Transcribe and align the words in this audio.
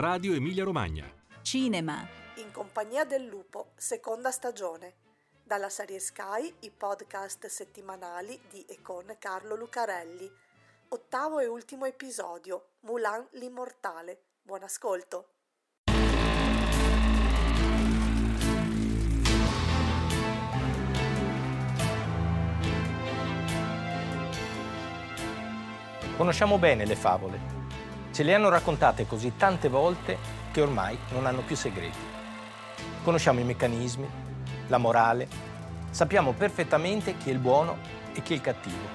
Radio 0.00 0.32
Emilia 0.32 0.62
Romagna. 0.62 1.12
Cinema. 1.42 2.06
In 2.36 2.52
compagnia 2.52 3.04
del 3.04 3.24
lupo, 3.24 3.72
seconda 3.74 4.30
stagione. 4.30 4.94
Dalla 5.42 5.68
serie 5.68 5.98
Sky, 5.98 6.54
i 6.60 6.70
podcast 6.70 7.44
settimanali 7.46 8.38
di 8.48 8.64
e 8.68 8.80
con 8.80 9.12
Carlo 9.18 9.56
Lucarelli. 9.56 10.30
Ottavo 10.90 11.40
e 11.40 11.46
ultimo 11.46 11.84
episodio, 11.84 12.74
Mulan 12.82 13.26
l'immortale. 13.32 14.20
Buon 14.40 14.62
ascolto. 14.62 15.30
Conosciamo 26.16 26.56
bene 26.58 26.86
le 26.86 26.94
favole. 26.94 27.57
Ce 28.18 28.24
le 28.24 28.34
hanno 28.34 28.48
raccontate 28.48 29.06
così 29.06 29.36
tante 29.36 29.68
volte 29.68 30.18
che 30.50 30.60
ormai 30.60 30.98
non 31.10 31.24
hanno 31.24 31.42
più 31.42 31.54
segreti. 31.54 32.00
Conosciamo 33.04 33.38
i 33.38 33.44
meccanismi, 33.44 34.08
la 34.66 34.78
morale, 34.78 35.28
sappiamo 35.90 36.32
perfettamente 36.32 37.16
chi 37.16 37.28
è 37.28 37.32
il 37.32 37.38
buono 37.38 37.78
e 38.12 38.20
chi 38.22 38.32
è 38.32 38.34
il 38.34 38.42
cattivo. 38.42 38.88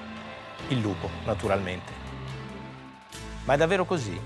Il 0.67 0.79
lupo, 0.79 1.09
naturalmente. 1.23 1.93
Ma 3.45 3.53
è 3.53 3.55
davvero 3.55 3.85
così? 3.85 4.19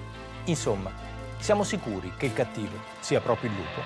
Insomma, 0.46 0.90
siamo 1.38 1.64
sicuri 1.64 2.14
che 2.18 2.26
il 2.26 2.34
cattivo 2.34 2.80
sia 3.00 3.22
proprio 3.22 3.52
il 3.52 3.56
lupo? 3.56 3.82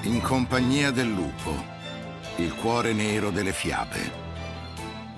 In 0.00 0.20
compagnia 0.20 0.90
del 0.90 1.12
lupo, 1.12 1.54
il 2.38 2.52
cuore 2.56 2.92
nero 2.92 3.30
delle 3.30 3.52
fiabe. 3.52 4.29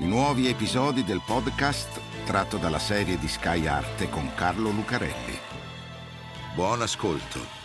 Nuovi 0.02 0.48
episodi 0.48 1.04
del 1.04 1.22
podcast 1.24 2.00
tratto 2.24 2.56
dalla 2.56 2.80
serie 2.80 3.20
di 3.20 3.28
Sky 3.28 3.68
Arte 3.68 4.08
con 4.08 4.34
Carlo 4.34 4.70
Lucarelli. 4.70 5.38
Buon 6.56 6.82
ascolto. 6.82 7.61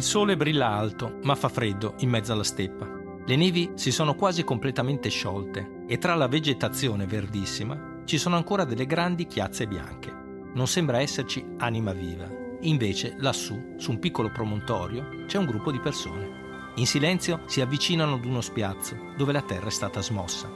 Il 0.00 0.06
sole 0.06 0.34
brilla 0.34 0.68
alto, 0.68 1.18
ma 1.24 1.34
fa 1.34 1.50
freddo 1.50 1.92
in 1.98 2.08
mezzo 2.08 2.32
alla 2.32 2.42
steppa. 2.42 2.88
Le 3.26 3.36
nevi 3.36 3.72
si 3.74 3.92
sono 3.92 4.14
quasi 4.14 4.44
completamente 4.44 5.10
sciolte 5.10 5.82
e 5.86 5.98
tra 5.98 6.14
la 6.14 6.26
vegetazione 6.26 7.04
verdissima 7.04 8.00
ci 8.06 8.16
sono 8.16 8.36
ancora 8.36 8.64
delle 8.64 8.86
grandi 8.86 9.26
chiazze 9.26 9.66
bianche. 9.66 10.10
Non 10.54 10.66
sembra 10.68 11.02
esserci 11.02 11.44
anima 11.58 11.92
viva. 11.92 12.26
Invece, 12.60 13.14
lassù, 13.18 13.74
su 13.76 13.90
un 13.90 13.98
piccolo 13.98 14.30
promontorio, 14.30 15.26
c'è 15.26 15.36
un 15.36 15.44
gruppo 15.44 15.70
di 15.70 15.80
persone. 15.80 16.72
In 16.76 16.86
silenzio 16.86 17.42
si 17.44 17.60
avvicinano 17.60 18.14
ad 18.14 18.24
uno 18.24 18.40
spiazzo 18.40 18.96
dove 19.18 19.32
la 19.32 19.42
terra 19.42 19.66
è 19.66 19.70
stata 19.70 20.00
smossa. 20.00 20.50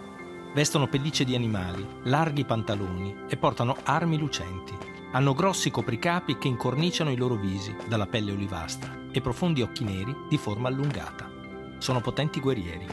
Vestono 0.54 0.88
pellicce 0.88 1.24
di 1.24 1.34
animali, 1.34 1.86
larghi 2.04 2.46
pantaloni 2.46 3.14
e 3.28 3.36
portano 3.36 3.76
armi 3.82 4.16
lucenti. 4.16 4.93
Hanno 5.14 5.32
grossi 5.32 5.70
copricapi 5.70 6.38
che 6.38 6.48
incorniciano 6.48 7.12
i 7.12 7.16
loro 7.16 7.36
visi 7.36 7.72
dalla 7.86 8.08
pelle 8.08 8.32
olivastra 8.32 9.02
e 9.12 9.20
profondi 9.20 9.62
occhi 9.62 9.84
neri 9.84 10.12
di 10.28 10.36
forma 10.36 10.66
allungata. 10.66 11.30
Sono 11.78 12.00
potenti 12.00 12.40
guerrieri. 12.40 12.84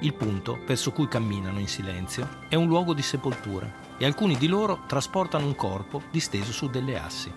Il 0.00 0.12
punto 0.14 0.58
verso 0.66 0.90
cui 0.90 1.06
camminano 1.06 1.60
in 1.60 1.68
silenzio 1.68 2.26
è 2.48 2.56
un 2.56 2.66
luogo 2.66 2.94
di 2.94 3.02
sepoltura 3.02 3.72
e 3.96 4.04
alcuni 4.04 4.36
di 4.36 4.48
loro 4.48 4.82
trasportano 4.88 5.46
un 5.46 5.54
corpo 5.54 6.02
disteso 6.10 6.50
su 6.50 6.68
delle 6.68 6.98
assi. 6.98 7.32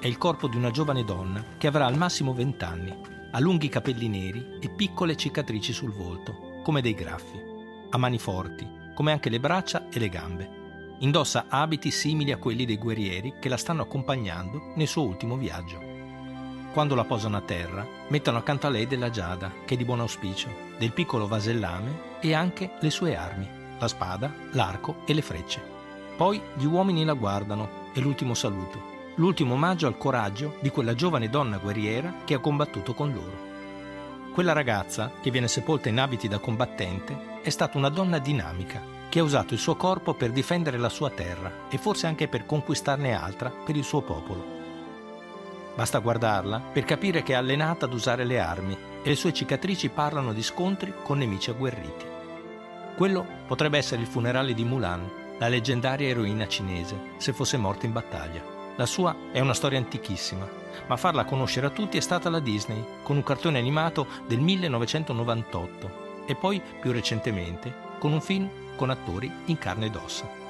È 0.00 0.06
il 0.06 0.16
corpo 0.16 0.48
di 0.48 0.56
una 0.56 0.70
giovane 0.70 1.04
donna 1.04 1.44
che 1.58 1.66
avrà 1.66 1.84
al 1.84 1.98
massimo 1.98 2.32
vent'anni, 2.32 2.96
ha 3.30 3.38
lunghi 3.40 3.68
capelli 3.68 4.08
neri 4.08 4.56
e 4.58 4.70
piccole 4.70 5.16
cicatrici 5.16 5.74
sul 5.74 5.92
volto, 5.92 6.60
come 6.62 6.80
dei 6.80 6.94
graffi. 6.94 7.38
Ha 7.90 7.98
mani 7.98 8.18
forti, 8.18 8.66
come 8.94 9.12
anche 9.12 9.28
le 9.28 9.38
braccia 9.38 9.90
e 9.90 9.98
le 9.98 10.08
gambe 10.08 10.60
Indossa 11.02 11.46
abiti 11.48 11.90
simili 11.90 12.30
a 12.30 12.36
quelli 12.36 12.64
dei 12.64 12.78
guerrieri 12.78 13.34
che 13.40 13.48
la 13.48 13.56
stanno 13.56 13.82
accompagnando 13.82 14.70
nel 14.76 14.86
suo 14.86 15.02
ultimo 15.02 15.36
viaggio. 15.36 15.80
Quando 16.72 16.94
la 16.94 17.02
posano 17.02 17.36
a 17.36 17.40
terra, 17.40 17.84
mettono 18.06 18.38
accanto 18.38 18.68
a 18.68 18.70
lei 18.70 18.86
della 18.86 19.10
giada, 19.10 19.50
che 19.64 19.74
è 19.74 19.76
di 19.76 19.84
buon 19.84 19.98
auspicio, 19.98 20.48
del 20.78 20.92
piccolo 20.92 21.26
vasellame 21.26 22.18
e 22.20 22.34
anche 22.34 22.74
le 22.80 22.90
sue 22.90 23.16
armi, 23.16 23.48
la 23.80 23.88
spada, 23.88 24.32
l'arco 24.52 25.02
e 25.04 25.12
le 25.12 25.22
frecce. 25.22 25.60
Poi 26.16 26.40
gli 26.54 26.66
uomini 26.66 27.04
la 27.04 27.14
guardano 27.14 27.90
e 27.92 28.00
l'ultimo 28.00 28.34
saluto, 28.34 28.80
l'ultimo 29.16 29.54
omaggio 29.54 29.88
al 29.88 29.98
coraggio 29.98 30.56
di 30.60 30.70
quella 30.70 30.94
giovane 30.94 31.28
donna 31.28 31.58
guerriera 31.58 32.18
che 32.24 32.34
ha 32.34 32.38
combattuto 32.38 32.94
con 32.94 33.12
loro. 33.12 33.50
Quella 34.32 34.52
ragazza, 34.52 35.10
che 35.20 35.32
viene 35.32 35.48
sepolta 35.48 35.88
in 35.88 35.98
abiti 35.98 36.28
da 36.28 36.38
combattente, 36.38 37.40
è 37.42 37.50
stata 37.50 37.76
una 37.76 37.88
donna 37.88 38.18
dinamica, 38.18 39.00
che 39.12 39.18
ha 39.18 39.24
usato 39.24 39.52
il 39.52 39.60
suo 39.60 39.76
corpo 39.76 40.14
per 40.14 40.30
difendere 40.30 40.78
la 40.78 40.88
sua 40.88 41.10
terra 41.10 41.68
e 41.68 41.76
forse 41.76 42.06
anche 42.06 42.28
per 42.28 42.46
conquistarne 42.46 43.12
altra 43.12 43.50
per 43.50 43.76
il 43.76 43.84
suo 43.84 44.00
popolo. 44.00 44.42
Basta 45.76 45.98
guardarla 45.98 46.58
per 46.72 46.86
capire 46.86 47.22
che 47.22 47.34
è 47.34 47.36
allenata 47.36 47.84
ad 47.84 47.92
usare 47.92 48.24
le 48.24 48.38
armi 48.40 48.72
e 48.72 49.06
le 49.06 49.14
sue 49.14 49.34
cicatrici 49.34 49.90
parlano 49.90 50.32
di 50.32 50.42
scontri 50.42 50.94
con 51.02 51.18
nemici 51.18 51.50
agguerriti. 51.50 52.06
Quello 52.96 53.26
potrebbe 53.46 53.76
essere 53.76 54.00
il 54.00 54.06
funerale 54.06 54.54
di 54.54 54.64
Mulan, 54.64 55.06
la 55.38 55.48
leggendaria 55.48 56.08
eroina 56.08 56.48
cinese, 56.48 57.10
se 57.18 57.34
fosse 57.34 57.58
morta 57.58 57.84
in 57.84 57.92
battaglia. 57.92 58.42
La 58.76 58.86
sua 58.86 59.14
è 59.30 59.40
una 59.40 59.52
storia 59.52 59.76
antichissima, 59.76 60.48
ma 60.86 60.96
farla 60.96 61.26
conoscere 61.26 61.66
a 61.66 61.70
tutti 61.70 61.98
è 61.98 62.00
stata 62.00 62.30
la 62.30 62.40
Disney, 62.40 62.82
con 63.02 63.16
un 63.16 63.22
cartone 63.22 63.58
animato 63.58 64.06
del 64.26 64.40
1998 64.40 66.24
e 66.24 66.34
poi, 66.34 66.62
più 66.80 66.92
recentemente, 66.92 67.90
con 67.98 68.12
un 68.12 68.22
film 68.22 68.48
con 68.76 68.90
attori 68.90 69.30
in 69.46 69.58
carne 69.58 69.86
ed 69.86 69.96
ossa. 69.96 70.40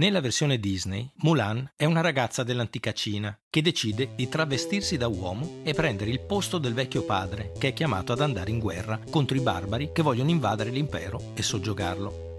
Nella 0.00 0.22
versione 0.22 0.58
Disney, 0.58 1.10
Mulan 1.16 1.72
è 1.76 1.84
una 1.84 2.00
ragazza 2.00 2.42
dell'antica 2.42 2.92
Cina 2.92 3.38
che 3.50 3.60
decide 3.60 4.12
di 4.14 4.30
travestirsi 4.30 4.96
da 4.96 5.08
uomo 5.08 5.60
e 5.62 5.74
prendere 5.74 6.10
il 6.10 6.20
posto 6.20 6.56
del 6.56 6.72
vecchio 6.72 7.04
padre, 7.04 7.52
che 7.58 7.68
è 7.68 7.72
chiamato 7.74 8.12
ad 8.12 8.22
andare 8.22 8.50
in 8.50 8.60
guerra 8.60 8.98
contro 9.10 9.36
i 9.36 9.40
barbari 9.40 9.90
che 9.92 10.00
vogliono 10.00 10.30
invadere 10.30 10.70
l'impero 10.70 11.32
e 11.34 11.42
soggiogarlo. 11.42 12.29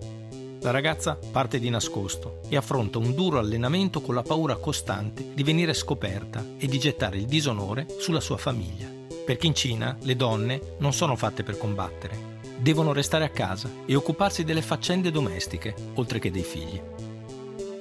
La 0.63 0.69
ragazza 0.69 1.17
parte 1.31 1.57
di 1.57 1.71
nascosto 1.71 2.41
e 2.47 2.55
affronta 2.55 2.99
un 2.99 3.15
duro 3.15 3.39
allenamento 3.39 3.99
con 3.99 4.13
la 4.13 4.21
paura 4.21 4.57
costante 4.57 5.31
di 5.33 5.41
venire 5.41 5.73
scoperta 5.73 6.45
e 6.59 6.67
di 6.67 6.77
gettare 6.77 7.17
il 7.17 7.25
disonore 7.25 7.87
sulla 7.97 8.19
sua 8.19 8.37
famiglia. 8.37 8.87
Perché 9.25 9.47
in 9.47 9.55
Cina 9.55 9.97
le 10.01 10.15
donne 10.15 10.75
non 10.77 10.93
sono 10.93 11.15
fatte 11.15 11.41
per 11.41 11.57
combattere, 11.57 12.39
devono 12.59 12.93
restare 12.93 13.25
a 13.25 13.29
casa 13.29 13.71
e 13.87 13.95
occuparsi 13.95 14.43
delle 14.43 14.61
faccende 14.61 15.09
domestiche, 15.09 15.73
oltre 15.95 16.19
che 16.19 16.29
dei 16.29 16.43
figli. 16.43 16.79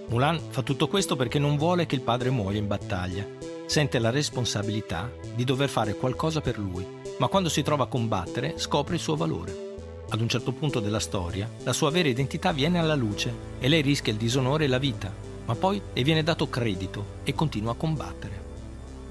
Mulan 0.09 0.41
fa 0.49 0.63
tutto 0.63 0.89
questo 0.89 1.17
perché 1.17 1.39
non 1.39 1.59
vuole 1.59 1.85
che 1.85 1.97
il 1.97 2.01
padre 2.01 2.31
muoia 2.31 2.61
in 2.61 2.67
battaglia. 2.67 3.27
Sente 3.67 3.99
la 3.99 4.09
responsabilità 4.09 5.13
di 5.35 5.45
dover 5.45 5.69
fare 5.69 5.95
qualcosa 5.97 6.41
per 6.41 6.59
lui, 6.59 6.87
ma 7.19 7.29
quando 7.29 7.51
si 7.51 7.63
trova 7.63 7.85
a 7.85 7.89
combattere 7.89 8.55
scopre 8.57 8.95
il 8.95 9.01
suo 9.01 9.17
valore. 9.17 9.69
Ad 10.13 10.21
un 10.21 10.29
certo 10.29 10.51
punto 10.51 10.81
della 10.81 10.99
storia, 10.99 11.49
la 11.63 11.73
sua 11.73 11.91
vera 11.91 12.09
identità 12.09 12.51
viene 12.51 12.81
alla 12.81 12.97
luce 12.97 13.33
e 13.61 13.69
lei 13.69 13.81
rischia 13.81 14.13
il 14.13 14.19
disonore 14.19 14.65
e 14.65 14.67
la 14.67 14.79
vita, 14.79 15.15
ma 15.45 15.55
poi 15.55 15.81
le 15.93 16.03
viene 16.03 16.25
dato 16.25 16.49
credito 16.49 17.19
e 17.23 17.33
continua 17.33 17.73
a 17.73 17.77
combattere. 17.77 18.49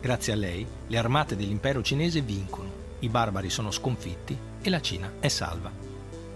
Grazie 0.01 0.33
a 0.33 0.35
lei, 0.35 0.67
le 0.87 0.97
armate 0.97 1.37
dell'impero 1.37 1.81
cinese 1.81 2.19
vincono, 2.19 2.69
i 2.99 3.07
barbari 3.07 3.49
sono 3.49 3.71
sconfitti 3.71 4.37
e 4.61 4.69
la 4.69 4.81
Cina 4.81 5.13
è 5.21 5.29
salva. 5.29 5.71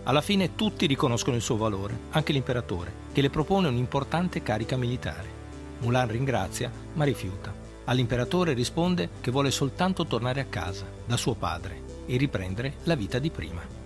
Alla 0.03 0.21
fine 0.21 0.55
tutti 0.55 0.85
riconoscono 0.85 1.35
il 1.35 1.41
suo 1.41 1.57
valore, 1.57 1.97
anche 2.11 2.31
l'imperatore, 2.31 2.93
che 3.11 3.19
le 3.19 3.29
propone 3.29 3.67
un'importante 3.67 4.43
carica 4.43 4.77
militare. 4.77 5.41
Mulan 5.79 6.07
ringrazia, 6.07 6.71
ma 6.93 7.03
rifiuta. 7.03 7.53
All'imperatore 7.85 8.53
risponde 8.53 9.09
che 9.19 9.31
vuole 9.31 9.51
soltanto 9.51 10.05
tornare 10.05 10.39
a 10.39 10.45
casa, 10.45 10.85
da 11.05 11.17
suo 11.17 11.33
padre, 11.33 11.81
e 12.05 12.15
riprendere 12.15 12.75
la 12.83 12.95
vita 12.95 13.19
di 13.19 13.29
prima. 13.29 13.82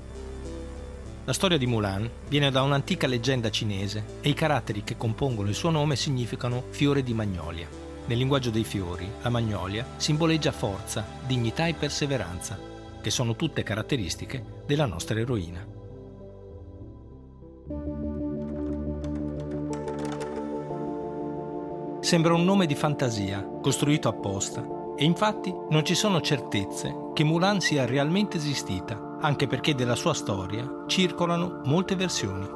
La 1.28 1.34
storia 1.34 1.58
di 1.58 1.68
Mulan 1.68 2.10
viene 2.30 2.50
da 2.52 2.62
un'antica 2.62 3.06
leggenda 3.06 3.50
cinese 3.50 4.20
e 4.22 4.30
i 4.30 4.34
caratteri 4.34 4.86
che 4.86 4.96
compongono 4.96 5.50
il 5.50 5.56
suo 5.56 5.70
nome 5.70 5.98
significano 5.98 6.64
fiore 6.70 7.04
di 7.04 7.14
magnolia. 7.14 7.68
Nel 8.06 8.18
linguaggio 8.18 8.50
dei 8.50 8.64
fiori, 8.64 9.06
la 9.22 9.28
magnolia 9.28 9.86
simboleggia 9.98 10.54
forza, 10.54 11.06
dignità 11.26 11.68
e 11.68 11.74
perseveranza, 11.74 12.58
che 13.02 13.10
sono 13.10 13.36
tutte 13.36 13.64
caratteristiche 13.64 14.62
della 14.66 14.86
nostra 14.86 15.20
eroina. 15.20 15.68
Sembra 22.00 22.36
un 22.36 22.46
nome 22.46 22.66
di 22.68 22.76
fantasia, 22.76 23.46
costruito 23.62 24.08
apposta, 24.08 24.66
e 24.96 25.04
infatti 25.04 25.54
non 25.72 25.84
ci 25.84 25.94
sono 25.94 26.22
certezze 26.22 27.10
che 27.14 27.26
Mulan 27.26 27.60
sia 27.60 27.86
realmente 27.86 28.38
esistita 28.38 29.07
anche 29.20 29.48
perché 29.48 29.76
della 29.76 29.96
sua 29.96 30.14
storia 30.14 30.84
circolano 30.88 31.62
molte 31.66 31.96
versioni. 31.96 32.48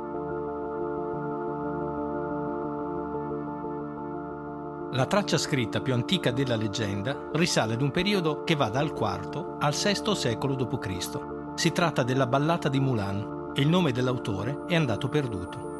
La 4.93 5.05
traccia 5.05 5.37
scritta 5.37 5.79
più 5.79 5.93
antica 5.93 6.31
della 6.31 6.57
leggenda 6.57 7.29
risale 7.33 7.75
ad 7.75 7.81
un 7.81 7.91
periodo 7.91 8.43
che 8.43 8.55
va 8.55 8.67
dal 8.69 8.87
IV 8.87 9.55
al 9.59 9.73
VI 9.73 10.15
secolo 10.15 10.55
d.C. 10.55 11.53
Si 11.55 11.71
tratta 11.71 12.03
della 12.03 12.27
ballata 12.27 12.67
di 12.67 12.79
Mulan 12.79 13.51
e 13.55 13.61
il 13.61 13.69
nome 13.69 13.93
dell'autore 13.93 14.65
è 14.67 14.75
andato 14.75 15.07
perduto. 15.07 15.70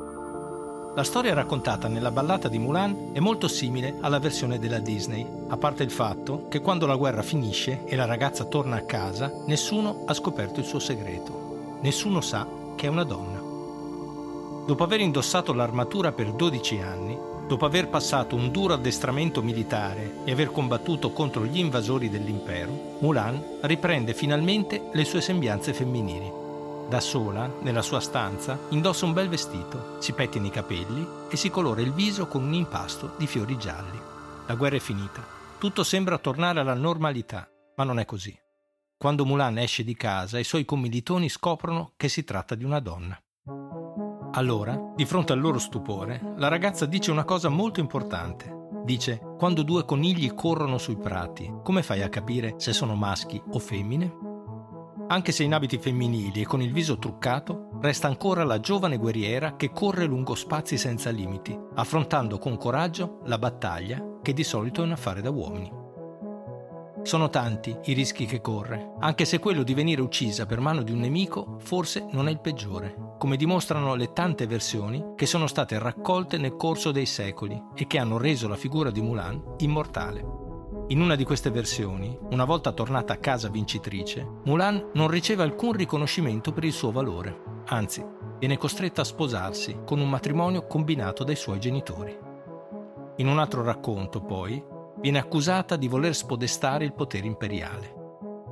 La 0.93 1.03
storia 1.03 1.33
raccontata 1.33 1.87
nella 1.87 2.11
ballata 2.11 2.49
di 2.49 2.59
Mulan 2.59 3.11
è 3.13 3.19
molto 3.19 3.47
simile 3.47 3.95
alla 4.01 4.19
versione 4.19 4.59
della 4.59 4.79
Disney, 4.79 5.25
a 5.47 5.55
parte 5.55 5.83
il 5.83 5.91
fatto 5.91 6.47
che 6.49 6.59
quando 6.59 6.85
la 6.85 6.97
guerra 6.97 7.21
finisce 7.21 7.85
e 7.85 7.95
la 7.95 8.05
ragazza 8.05 8.43
torna 8.43 8.75
a 8.75 8.81
casa, 8.81 9.31
nessuno 9.45 10.03
ha 10.05 10.13
scoperto 10.13 10.59
il 10.59 10.65
suo 10.65 10.79
segreto. 10.79 11.77
Nessuno 11.81 12.19
sa 12.19 12.45
che 12.75 12.87
è 12.87 12.89
una 12.89 13.05
donna. 13.05 13.39
Dopo 14.65 14.83
aver 14.83 14.99
indossato 14.99 15.53
l'armatura 15.53 16.11
per 16.11 16.33
12 16.33 16.81
anni, 16.81 17.17
Dopo 17.51 17.65
aver 17.65 17.89
passato 17.89 18.37
un 18.37 18.49
duro 18.49 18.75
addestramento 18.75 19.41
militare 19.41 20.19
e 20.23 20.31
aver 20.31 20.51
combattuto 20.51 21.11
contro 21.11 21.43
gli 21.43 21.59
invasori 21.59 22.09
dell'impero, 22.09 22.95
Mulan 22.99 23.57
riprende 23.63 24.13
finalmente 24.13 24.87
le 24.93 25.03
sue 25.03 25.19
sembianze 25.19 25.73
femminili. 25.73 26.40
Da 26.91 26.99
sola, 26.99 27.49
nella 27.61 27.81
sua 27.81 28.01
stanza, 28.01 28.59
indossa 28.71 29.05
un 29.05 29.13
bel 29.13 29.29
vestito, 29.29 29.95
si 29.99 30.11
pettina 30.11 30.47
i 30.47 30.49
capelli 30.49 31.07
e 31.29 31.37
si 31.37 31.49
colora 31.49 31.79
il 31.79 31.93
viso 31.93 32.27
con 32.27 32.43
un 32.43 32.53
impasto 32.53 33.13
di 33.17 33.27
fiori 33.27 33.57
gialli. 33.57 33.97
La 34.45 34.55
guerra 34.55 34.75
è 34.75 34.79
finita. 34.79 35.25
Tutto 35.57 35.85
sembra 35.85 36.17
tornare 36.17 36.59
alla 36.59 36.73
normalità, 36.73 37.49
ma 37.77 37.85
non 37.85 37.97
è 37.97 38.03
così. 38.03 38.37
Quando 38.97 39.25
Mulan 39.25 39.57
esce 39.59 39.85
di 39.85 39.95
casa, 39.95 40.37
i 40.37 40.43
suoi 40.43 40.65
commilitoni 40.65 41.29
scoprono 41.29 41.93
che 41.95 42.09
si 42.09 42.25
tratta 42.25 42.55
di 42.55 42.65
una 42.65 42.81
donna. 42.81 43.17
Allora, 44.33 44.91
di 44.93 45.05
fronte 45.05 45.31
al 45.31 45.39
loro 45.39 45.59
stupore, 45.59 46.33
la 46.35 46.49
ragazza 46.49 46.85
dice 46.85 47.09
una 47.09 47.23
cosa 47.23 47.47
molto 47.47 47.79
importante. 47.79 48.53
Dice, 48.83 49.21
quando 49.37 49.63
due 49.63 49.85
conigli 49.85 50.33
corrono 50.33 50.77
sui 50.77 50.97
prati, 50.97 51.49
come 51.63 51.83
fai 51.83 52.01
a 52.01 52.09
capire 52.09 52.55
se 52.57 52.73
sono 52.73 52.95
maschi 52.95 53.41
o 53.51 53.59
femmine? 53.59 54.30
Anche 55.11 55.33
se 55.33 55.43
in 55.43 55.53
abiti 55.53 55.77
femminili 55.77 56.39
e 56.39 56.45
con 56.45 56.61
il 56.61 56.71
viso 56.71 56.97
truccato, 56.97 57.67
resta 57.81 58.07
ancora 58.07 58.45
la 58.45 58.61
giovane 58.61 58.95
guerriera 58.95 59.57
che 59.57 59.71
corre 59.73 60.05
lungo 60.05 60.35
spazi 60.35 60.77
senza 60.77 61.09
limiti, 61.09 61.57
affrontando 61.75 62.37
con 62.37 62.55
coraggio 62.55 63.19
la 63.25 63.37
battaglia 63.37 64.19
che 64.21 64.31
di 64.31 64.45
solito 64.45 64.81
è 64.81 64.85
un 64.85 64.93
affare 64.93 65.21
da 65.21 65.29
uomini. 65.29 65.69
Sono 67.01 67.29
tanti 67.29 67.75
i 67.85 67.93
rischi 67.93 68.25
che 68.25 68.39
corre, 68.39 68.93
anche 68.99 69.25
se 69.25 69.39
quello 69.39 69.63
di 69.63 69.73
venire 69.73 70.01
uccisa 70.01 70.45
per 70.45 70.61
mano 70.61 70.81
di 70.81 70.93
un 70.93 70.99
nemico 70.99 71.57
forse 71.59 72.07
non 72.11 72.29
è 72.29 72.31
il 72.31 72.39
peggiore, 72.39 73.15
come 73.17 73.35
dimostrano 73.35 73.95
le 73.95 74.13
tante 74.13 74.47
versioni 74.47 75.11
che 75.17 75.25
sono 75.25 75.47
state 75.47 75.77
raccolte 75.77 76.37
nel 76.37 76.55
corso 76.55 76.91
dei 76.91 77.05
secoli 77.05 77.61
e 77.75 77.85
che 77.85 77.97
hanno 77.97 78.17
reso 78.17 78.47
la 78.47 78.55
figura 78.55 78.91
di 78.91 79.01
Mulan 79.01 79.55
immortale. 79.57 80.50
In 80.87 80.99
una 80.99 81.15
di 81.15 81.23
queste 81.23 81.49
versioni, 81.49 82.17
una 82.31 82.43
volta 82.43 82.71
tornata 82.73 83.13
a 83.13 83.17
casa 83.17 83.49
vincitrice, 83.49 84.27
Mulan 84.43 84.89
non 84.93 85.07
riceve 85.07 85.43
alcun 85.43 85.71
riconoscimento 85.71 86.51
per 86.51 86.65
il 86.65 86.73
suo 86.73 86.91
valore, 86.91 87.43
anzi, 87.67 88.05
viene 88.39 88.57
costretta 88.57 89.01
a 89.01 89.05
sposarsi 89.05 89.81
con 89.85 89.99
un 89.99 90.09
matrimonio 90.09 90.65
combinato 90.67 91.23
dai 91.23 91.35
suoi 91.35 91.59
genitori. 91.59 92.17
In 93.17 93.27
un 93.27 93.39
altro 93.39 93.63
racconto, 93.63 94.21
poi, 94.21 94.61
viene 94.99 95.19
accusata 95.19 95.75
di 95.75 95.87
voler 95.87 96.13
spodestare 96.13 96.83
il 96.83 96.93
potere 96.93 97.25
imperiale. 97.25 97.99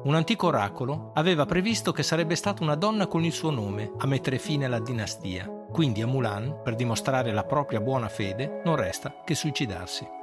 Un 0.04 0.16
antico 0.16 0.48
oracolo 0.48 1.12
aveva 1.16 1.46
previsto 1.46 1.92
che 1.92 2.04
sarebbe 2.04 2.36
stata 2.36 2.64
una 2.64 2.76
donna 2.76 3.08
con 3.08 3.26
il 3.26 3.34
suo 3.34 3.52
nome 3.52 3.92
a 3.98 4.08
mettere 4.08 4.40
fine 4.40 4.66
alla 4.66 4.80
dinastia, 4.80 5.50
quindi 5.72 6.02
a 6.02 6.08
Mulan, 6.08 6.62
per 6.64 6.76
dimostrare 6.76 7.34
la 7.34 7.44
propria 7.44 7.82
buona 7.82 8.08
fede, 8.08 8.62
non 8.64 8.78
resta 8.78 9.22
che 9.26 9.36
suicidarsi. 9.36 10.19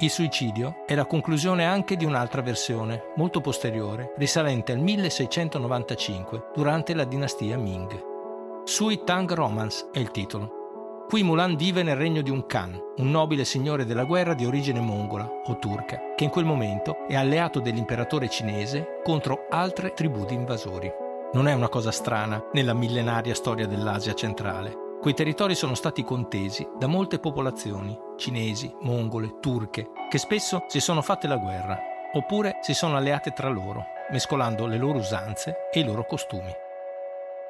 Il 0.00 0.10
suicidio 0.10 0.82
è 0.86 0.96
la 0.96 1.06
conclusione 1.06 1.64
anche 1.64 1.96
di 1.96 2.04
un'altra 2.04 2.42
versione, 2.42 3.12
molto 3.14 3.40
posteriore, 3.40 4.12
risalente 4.16 4.72
al 4.72 4.80
1695, 4.80 6.50
durante 6.52 6.94
la 6.94 7.04
dinastia 7.04 7.56
Ming. 7.56 8.62
Sui 8.64 9.04
Tang 9.04 9.32
Romance 9.32 9.90
è 9.92 10.00
il 10.00 10.10
titolo. 10.10 11.04
Qui 11.08 11.22
Mulan 11.22 11.54
vive 11.54 11.84
nel 11.84 11.94
regno 11.94 12.22
di 12.22 12.30
un 12.30 12.44
Khan, 12.44 12.76
un 12.96 13.10
nobile 13.10 13.44
signore 13.44 13.84
della 13.84 14.04
guerra 14.04 14.34
di 14.34 14.44
origine 14.44 14.80
mongola 14.80 15.30
o 15.44 15.58
turca, 15.60 16.14
che 16.16 16.24
in 16.24 16.30
quel 16.30 16.44
momento 16.44 17.06
è 17.06 17.14
alleato 17.14 17.60
dell'imperatore 17.60 18.28
cinese 18.28 19.00
contro 19.04 19.46
altre 19.48 19.92
tribù 19.92 20.24
di 20.24 20.34
invasori. 20.34 20.92
Non 21.34 21.46
è 21.46 21.52
una 21.52 21.68
cosa 21.68 21.92
strana 21.92 22.42
nella 22.52 22.74
millenaria 22.74 23.34
storia 23.34 23.68
dell'Asia 23.68 24.14
centrale. 24.14 24.83
Quei 25.04 25.14
territori 25.14 25.54
sono 25.54 25.74
stati 25.74 26.02
contesi 26.02 26.66
da 26.78 26.86
molte 26.86 27.18
popolazioni, 27.18 27.94
cinesi, 28.16 28.74
mongole, 28.80 29.38
turche, 29.38 29.90
che 30.08 30.16
spesso 30.16 30.64
si 30.66 30.80
sono 30.80 31.02
fatte 31.02 31.26
la 31.26 31.36
guerra, 31.36 31.78
oppure 32.14 32.60
si 32.62 32.72
sono 32.72 32.96
alleate 32.96 33.32
tra 33.32 33.50
loro, 33.50 33.84
mescolando 34.10 34.64
le 34.64 34.78
loro 34.78 35.00
usanze 35.00 35.68
e 35.70 35.80
i 35.80 35.84
loro 35.84 36.06
costumi. 36.06 36.50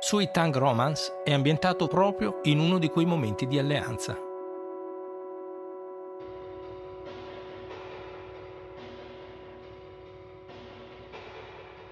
Sui 0.01 0.33
Tang 0.33 0.53
Romance 0.57 1.21
è 1.23 1.33
ambientato 1.33 1.87
proprio 1.87 2.41
in 2.43 2.59
uno 2.59 2.79
di 2.79 2.89
quei 2.89 3.07
momenti 3.07 3.47
di 3.47 3.57
alleanza. 3.57 4.24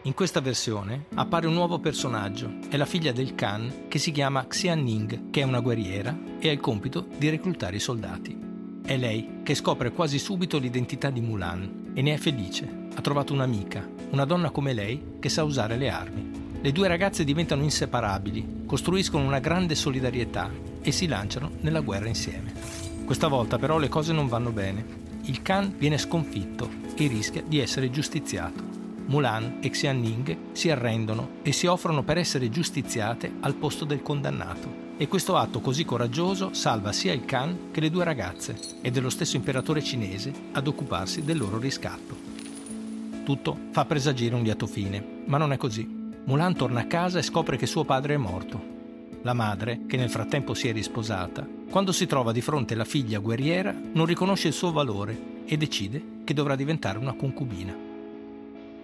In 0.05 0.15
questa 0.15 0.41
versione 0.41 1.05
appare 1.15 1.47
un 1.47 1.53
nuovo 1.53 1.79
personaggio, 1.79 2.55
è 2.69 2.77
la 2.77 2.87
figlia 2.87 3.13
del 3.13 3.37
Khan 3.37 3.85
che 3.87 4.01
si 4.01 4.11
chiama 4.11 4.45
Xian 4.49 4.83
Ning, 4.83 5.31
che 5.31 5.43
è 5.43 5.45
una 5.45 5.61
guerriera 5.61 6.19
e 6.41 6.49
ha 6.49 6.53
il 6.53 6.59
compito 6.59 7.07
di 7.17 7.29
reclutare 7.29 7.77
i 7.77 7.81
soldati. 7.81 8.37
È 8.85 8.97
lei 8.97 9.43
che 9.45 9.55
scopre 9.55 9.93
quasi 9.93 10.19
subito 10.19 10.59
l'identità 10.59 11.09
di 11.11 11.21
Mulan 11.21 11.93
e 11.95 12.03
ne 12.03 12.15
è 12.15 12.17
felice. 12.17 12.89
Ha 12.93 13.01
trovato 13.01 13.33
un'amica, 13.33 13.89
una 14.11 14.25
donna 14.25 14.51
come 14.51 14.73
lei 14.73 15.19
che 15.21 15.29
sa 15.29 15.45
usare 15.45 15.77
le 15.77 15.89
armi. 15.89 16.31
Le 16.61 16.73
due 16.73 16.89
ragazze 16.89 17.23
diventano 17.23 17.63
inseparabili, 17.63 18.65
costruiscono 18.67 19.25
una 19.25 19.39
grande 19.39 19.77
solidarietà 19.77 20.51
e 20.83 20.91
si 20.91 21.07
lanciano 21.07 21.53
nella 21.61 21.81
guerra 21.81 22.09
insieme. 22.09 22.53
Questa 23.05 23.29
volta 23.29 23.57
però 23.57 23.79
le 23.79 23.89
cose 23.89 24.13
non 24.13 24.27
vanno 24.27 24.51
bene. 24.51 24.85
Il 25.27 25.43
Khan 25.43 25.73
viene 25.79 25.97
sconfitto 25.97 26.69
e 26.97 27.07
rischia 27.07 27.45
di 27.47 27.61
essere 27.61 27.89
giustiziato. 27.89 28.72
Mulan 29.13 29.59
e 29.61 29.69
Xianning 29.69 30.53
si 30.53 30.71
arrendono 30.71 31.33
e 31.43 31.53
si 31.53 31.67
offrono 31.67 32.03
per 32.03 32.17
essere 32.17 32.49
giustiziate 32.49 33.31
al 33.41 33.53
posto 33.53 33.85
del 33.85 34.01
condannato. 34.01 34.91
E 34.97 35.07
questo 35.07 35.37
atto 35.37 35.61
così 35.61 35.85
coraggioso 35.85 36.55
salva 36.55 36.93
sia 36.93 37.13
il 37.13 37.27
Khan 37.27 37.69
che 37.73 37.81
le 37.81 37.91
due 37.91 38.05
ragazze 38.05 38.59
e 38.81 38.91
dello 38.91 39.11
stesso 39.11 39.37
imperatore 39.37 39.83
cinese 39.83 40.33
ad 40.53 40.67
occuparsi 40.67 41.25
del 41.25 41.37
loro 41.37 41.59
riscatto. 41.59 42.17
Tutto 43.23 43.59
fa 43.71 43.85
presagire 43.85 44.35
un 44.35 44.45
lieto 44.45 44.67
fine, 44.67 45.05
ma 45.27 45.37
non 45.37 45.53
è 45.53 45.59
così. 45.59 45.87
Mulan 46.25 46.57
torna 46.57 46.81
a 46.81 46.87
casa 46.87 47.19
e 47.19 47.23
scopre 47.23 47.59
che 47.59 47.67
suo 47.67 47.85
padre 47.85 48.15
è 48.15 48.17
morto. 48.17 48.71
La 49.21 49.35
madre, 49.35 49.83
che 49.87 49.99
nel 49.99 50.09
frattempo 50.09 50.55
si 50.55 50.69
è 50.69 50.73
risposata, 50.73 51.47
quando 51.69 51.93
si 51.93 52.07
trova 52.07 52.33
di 52.33 52.41
fronte 52.41 52.73
alla 52.73 52.87
figlia 52.87 53.19
guerriera, 53.19 53.79
non 53.93 54.07
riconosce 54.07 54.49
il 54.49 54.55
suo 54.55 54.73
valore 54.73 55.43
e 55.45 55.59
decide 55.59 56.03
che 56.25 56.33
dovrà 56.33 56.57
diventare 56.57 56.97
una 56.97 57.13
concubina. 57.13 57.91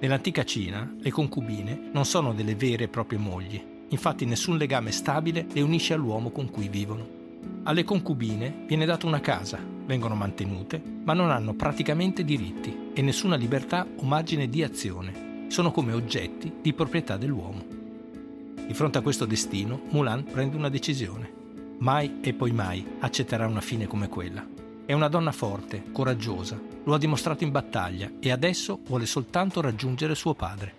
Nell'antica 0.01 0.45
Cina, 0.45 0.95
le 0.99 1.11
concubine 1.11 1.91
non 1.93 2.05
sono 2.05 2.33
delle 2.33 2.55
vere 2.55 2.85
e 2.85 2.89
proprie 2.89 3.19
mogli, 3.19 3.63
infatti 3.89 4.25
nessun 4.25 4.57
legame 4.57 4.93
stabile 4.93 5.47
le 5.53 5.61
unisce 5.61 5.95
all'uomo 5.95 6.31
con 6.31 6.51
cui 6.51 6.69
vivono. 6.69 7.17
Alle 7.65 7.85
concubine 7.85 8.65
viene 8.67 8.87
data 8.87 9.07
una 9.07 9.21
casa, 9.21 9.59
vengono 9.87 10.15
mantenute, 10.15 10.81
ma 11.05 11.15
non 11.15 11.31
hanno 11.31 11.55
praticamente 11.55 12.25
diritti 12.25 12.91
e 12.95 13.03
nessuna 13.03 13.37
libertà 13.37 13.87
o 13.97 14.05
margine 14.05 14.49
di 14.49 14.63
azione 14.63 15.27
sono 15.49 15.71
come 15.71 15.93
oggetti 15.93 16.53
di 16.61 16.73
proprietà 16.73 17.17
dell'uomo. 17.17 17.65
Di 18.67 18.75
fronte 18.75 18.99
a 18.99 19.03
questo 19.03 19.25
destino, 19.25 19.81
Mulan 19.91 20.25
prende 20.25 20.57
una 20.57 20.69
decisione. 20.69 21.33
Mai 21.79 22.19
e 22.21 22.35
poi 22.35 22.53
mai 22.53 22.87
accetterà 23.01 23.47
una 23.47 23.63
fine 23.63 23.87
come 23.87 24.09
quella. 24.09 24.58
È 24.89 24.95
una 24.95 25.09
donna 25.09 25.33
forte, 25.33 25.93
coraggiosa, 25.93 26.59
lo 26.85 26.95
ha 26.95 26.99
dimostrato 26.99 27.45
in 27.45 27.51
battaglia 27.51 28.11
e 28.21 28.33
adesso 28.33 28.81
vuole 28.87 29.05
soltanto 29.05 29.61
raggiungere 29.61 30.15
suo 30.15 30.33
padre. 30.33 30.73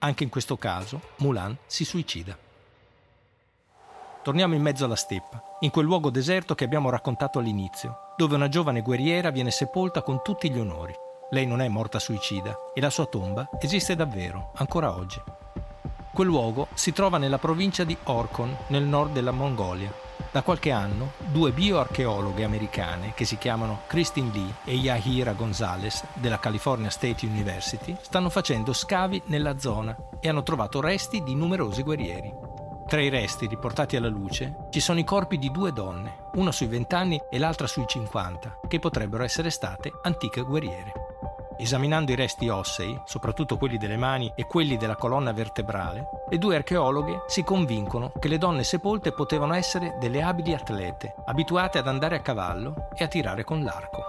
Anche 0.00 0.24
in 0.24 0.28
questo 0.28 0.58
caso, 0.58 1.00
Mulan 1.20 1.56
si 1.64 1.86
suicida. 1.86 2.36
Torniamo 4.22 4.54
in 4.54 4.60
mezzo 4.60 4.84
alla 4.84 4.94
steppa, 4.94 5.42
in 5.60 5.70
quel 5.70 5.86
luogo 5.86 6.10
deserto 6.10 6.54
che 6.54 6.64
abbiamo 6.64 6.90
raccontato 6.90 7.38
all'inizio, 7.38 8.12
dove 8.14 8.34
una 8.34 8.50
giovane 8.50 8.82
guerriera 8.82 9.30
viene 9.30 9.50
sepolta 9.50 10.02
con 10.02 10.20
tutti 10.22 10.50
gli 10.50 10.58
onori. 10.58 10.92
Lei 11.30 11.46
non 11.46 11.62
è 11.62 11.68
morta 11.68 11.98
suicida 11.98 12.54
e 12.74 12.82
la 12.82 12.90
sua 12.90 13.06
tomba 13.06 13.48
esiste 13.58 13.96
davvero, 13.96 14.52
ancora 14.56 14.94
oggi. 14.94 15.18
Quel 16.12 16.26
luogo 16.26 16.68
si 16.74 16.92
trova 16.92 17.16
nella 17.16 17.38
provincia 17.38 17.84
di 17.84 17.96
Orkhon, 18.02 18.54
nel 18.66 18.82
nord 18.82 19.14
della 19.14 19.32
Mongolia. 19.32 20.04
Da 20.36 20.42
qualche 20.42 20.70
anno, 20.70 21.12
due 21.32 21.50
bioarcheologhe 21.50 22.44
americane 22.44 23.14
che 23.14 23.24
si 23.24 23.38
chiamano 23.38 23.84
Christine 23.86 24.30
Lee 24.34 24.54
e 24.66 24.74
Yahira 24.74 25.32
Gonzalez 25.32 26.04
della 26.12 26.38
California 26.38 26.90
State 26.90 27.24
University 27.24 27.96
stanno 28.02 28.28
facendo 28.28 28.74
scavi 28.74 29.22
nella 29.28 29.58
zona 29.58 29.96
e 30.20 30.28
hanno 30.28 30.42
trovato 30.42 30.82
resti 30.82 31.22
di 31.22 31.34
numerosi 31.34 31.82
guerrieri. 31.82 32.30
Tra 32.86 33.00
i 33.00 33.08
resti 33.08 33.46
riportati 33.46 33.96
alla 33.96 34.08
luce 34.08 34.66
ci 34.68 34.80
sono 34.80 34.98
i 34.98 35.04
corpi 35.04 35.38
di 35.38 35.50
due 35.50 35.72
donne, 35.72 36.28
una 36.34 36.52
sui 36.52 36.66
20 36.66 36.94
anni 36.94 37.18
e 37.30 37.38
l'altra 37.38 37.66
sui 37.66 37.86
50, 37.86 38.60
che 38.68 38.78
potrebbero 38.78 39.24
essere 39.24 39.48
state 39.48 39.90
antiche 40.02 40.42
guerriere. 40.42 41.05
Esaminando 41.58 42.12
i 42.12 42.16
resti 42.16 42.50
ossei, 42.50 43.00
soprattutto 43.06 43.56
quelli 43.56 43.78
delle 43.78 43.96
mani 43.96 44.30
e 44.34 44.46
quelli 44.46 44.76
della 44.76 44.96
colonna 44.96 45.32
vertebrale, 45.32 46.06
le 46.28 46.36
due 46.36 46.56
archeologhe 46.56 47.22
si 47.26 47.42
convincono 47.42 48.12
che 48.18 48.28
le 48.28 48.36
donne 48.36 48.62
sepolte 48.62 49.12
potevano 49.12 49.54
essere 49.54 49.96
delle 49.98 50.22
abili 50.22 50.52
atlete, 50.52 51.14
abituate 51.24 51.78
ad 51.78 51.88
andare 51.88 52.16
a 52.16 52.20
cavallo 52.20 52.88
e 52.94 53.04
a 53.04 53.08
tirare 53.08 53.42
con 53.42 53.62
l'arco. 53.62 54.02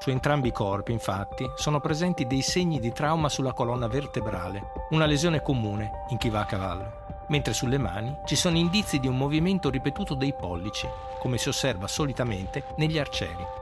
Su 0.00 0.10
entrambi 0.10 0.48
i 0.48 0.52
corpi, 0.52 0.92
infatti, 0.92 1.48
sono 1.54 1.80
presenti 1.80 2.26
dei 2.26 2.42
segni 2.42 2.78
di 2.78 2.92
trauma 2.92 3.30
sulla 3.30 3.54
colonna 3.54 3.86
vertebrale, 3.86 4.72
una 4.90 5.06
lesione 5.06 5.40
comune 5.40 6.04
in 6.08 6.18
chi 6.18 6.28
va 6.28 6.40
a 6.40 6.46
cavallo, 6.46 7.24
mentre 7.28 7.54
sulle 7.54 7.78
mani 7.78 8.14
ci 8.26 8.36
sono 8.36 8.58
indizi 8.58 8.98
di 8.98 9.06
un 9.06 9.16
movimento 9.16 9.70
ripetuto 9.70 10.14
dei 10.14 10.34
pollici, 10.34 10.86
come 11.18 11.38
si 11.38 11.48
osserva 11.48 11.86
solitamente 11.86 12.64
negli 12.76 12.98
arcieri. 12.98 13.61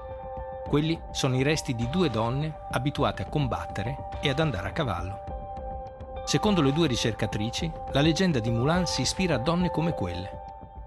Quelli 0.71 0.97
sono 1.11 1.37
i 1.37 1.43
resti 1.43 1.75
di 1.75 1.91
due 1.91 2.11
donne 2.11 2.69
abituate 2.71 3.23
a 3.23 3.29
combattere 3.29 4.09
e 4.23 4.29
ad 4.29 4.39
andare 4.39 4.69
a 4.69 4.73
cavallo. 4.73 6.23
Secondo 6.25 6.63
le 6.63 6.73
due 6.73 6.87
ricercatrici, 6.87 7.69
la 7.91 8.01
leggenda 8.01 8.39
di 8.39 8.51
Mulan 8.51 8.87
si 8.87 9.01
ispira 9.01 9.35
a 9.35 9.39
donne 9.39 9.73
come 9.73 9.95
quelle. 9.95 10.31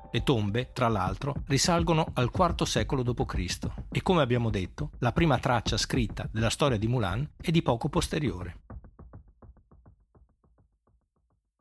Le 0.10 0.24
tombe, 0.24 0.72
tra 0.72 0.88
l'altro, 0.88 1.36
risalgono 1.48 2.06
al 2.14 2.32
IV 2.34 2.64
secolo 2.64 3.04
d.C. 3.04 3.68
e 3.92 4.02
come 4.02 4.22
abbiamo 4.22 4.50
detto, 4.50 4.92
la 5.00 5.12
prima 5.12 5.38
traccia 5.38 5.76
scritta 5.76 6.30
della 6.32 6.50
storia 6.50 6.78
di 6.78 6.88
Mulan 6.88 7.32
è 7.36 7.52
di 7.52 7.62
poco 7.62 7.90
posteriore. 7.90 8.60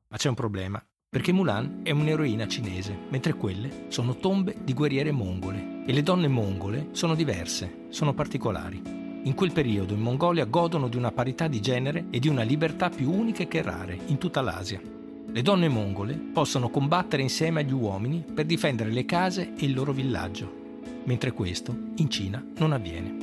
Ma 0.07 0.17
c'è 0.17 0.29
un 0.29 0.37
problema 0.37 0.81
perché 1.13 1.31
Mulan 1.31 1.81
è 1.83 1.91
un'eroina 1.91 2.49
cinese, 2.49 2.97
mentre 3.11 3.35
quelle 3.35 3.85
sono 3.89 4.17
tombe 4.17 4.57
di 4.65 4.73
guerriere 4.73 5.13
mongole 5.13 5.83
e 5.85 5.93
le 5.93 6.03
donne 6.03 6.27
mongole 6.27 6.89
sono 6.93 7.15
diverse, 7.15 7.85
sono 7.91 8.15
particolari. 8.15 8.81
In 9.25 9.35
quel 9.35 9.53
periodo 9.53 9.93
in 9.93 10.01
Mongolia 10.01 10.47
godono 10.47 10.89
di 10.89 10.97
una 10.97 11.13
parità 11.13 11.49
di 11.49 11.61
genere 11.61 12.07
e 12.09 12.19
di 12.19 12.29
una 12.29 12.45
libertà 12.45 12.89
più 12.89 13.13
uniche 13.13 13.47
che 13.47 13.61
rare 13.61 13.99
in 14.07 14.17
tutta 14.17 14.41
l'Asia. 14.41 14.81
Le 14.81 15.43
donne 15.43 15.69
mongole 15.69 16.15
possono 16.15 16.71
combattere 16.71 17.21
insieme 17.21 17.61
agli 17.61 17.75
uomini 17.75 18.25
per 18.33 18.47
difendere 18.47 18.91
le 18.91 19.05
case 19.05 19.53
e 19.55 19.67
il 19.67 19.75
loro 19.75 19.93
villaggio, 19.93 20.81
mentre 21.05 21.33
questo 21.33 21.77
in 21.97 22.09
Cina 22.09 22.43
non 22.57 22.73
avviene. 22.73 23.17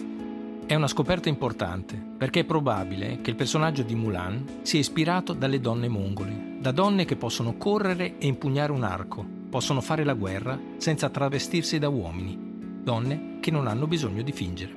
È 0.67 0.75
una 0.75 0.85
scoperta 0.85 1.27
importante 1.27 1.99
perché 2.15 2.41
è 2.41 2.45
probabile 2.45 3.17
che 3.21 3.31
il 3.31 3.35
personaggio 3.35 3.81
di 3.81 3.95
Mulan 3.95 4.59
sia 4.61 4.79
ispirato 4.79 5.33
dalle 5.33 5.59
donne 5.59 5.87
mongole, 5.87 6.48
da 6.59 6.71
donne 6.71 7.05
che 7.05 7.15
possono 7.15 7.55
correre 7.55 8.17
e 8.17 8.27
impugnare 8.27 8.73
un 8.73 8.83
arco, 8.83 9.25
possono 9.49 9.79
fare 9.79 10.03
la 10.03 10.13
guerra 10.13 10.59
senza 10.75 11.09
travestirsi 11.09 11.79
da 11.79 11.87
uomini, 11.87 12.37
donne 12.83 13.37
che 13.39 13.49
non 13.49 13.65
hanno 13.65 13.87
bisogno 13.87 14.21
di 14.23 14.33
fingere. 14.33 14.73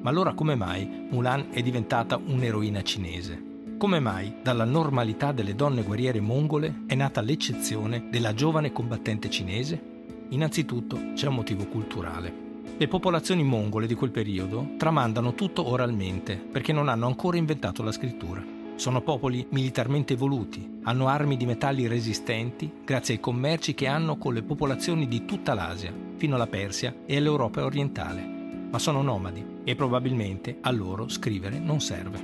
Ma 0.00 0.08
allora 0.08 0.34
come 0.34 0.54
mai 0.54 1.06
Mulan 1.10 1.48
è 1.50 1.62
diventata 1.62 2.16
un'eroina 2.16 2.82
cinese? 2.82 3.46
Come 3.76 3.98
mai 3.98 4.36
dalla 4.40 4.64
normalità 4.64 5.32
delle 5.32 5.56
donne 5.56 5.82
guerriere 5.82 6.20
mongole 6.20 6.84
è 6.86 6.94
nata 6.94 7.22
l'eccezione 7.22 8.06
della 8.08 8.32
giovane 8.32 8.70
combattente 8.70 9.28
cinese? 9.28 9.82
Innanzitutto 10.28 11.12
c'è 11.14 11.26
un 11.26 11.34
motivo 11.34 11.66
culturale. 11.66 12.46
Le 12.76 12.86
popolazioni 12.86 13.42
mongole 13.42 13.88
di 13.88 13.94
quel 13.94 14.12
periodo 14.12 14.74
tramandano 14.76 15.34
tutto 15.34 15.66
oralmente 15.68 16.36
perché 16.36 16.72
non 16.72 16.88
hanno 16.88 17.06
ancora 17.06 17.36
inventato 17.36 17.82
la 17.82 17.90
scrittura. 17.90 18.57
Sono 18.78 19.02
popoli 19.02 19.44
militarmente 19.50 20.12
evoluti, 20.12 20.78
hanno 20.84 21.08
armi 21.08 21.36
di 21.36 21.44
metalli 21.44 21.88
resistenti 21.88 22.70
grazie 22.84 23.14
ai 23.14 23.20
commerci 23.20 23.74
che 23.74 23.88
hanno 23.88 24.18
con 24.18 24.32
le 24.32 24.44
popolazioni 24.44 25.08
di 25.08 25.24
tutta 25.24 25.52
l'Asia, 25.52 25.92
fino 26.16 26.36
alla 26.36 26.46
Persia 26.46 26.94
e 27.04 27.16
all'Europa 27.16 27.64
orientale. 27.64 28.22
Ma 28.70 28.78
sono 28.78 29.02
nomadi 29.02 29.44
e 29.64 29.74
probabilmente 29.74 30.58
a 30.60 30.70
loro 30.70 31.08
scrivere 31.08 31.58
non 31.58 31.80
serve. 31.80 32.22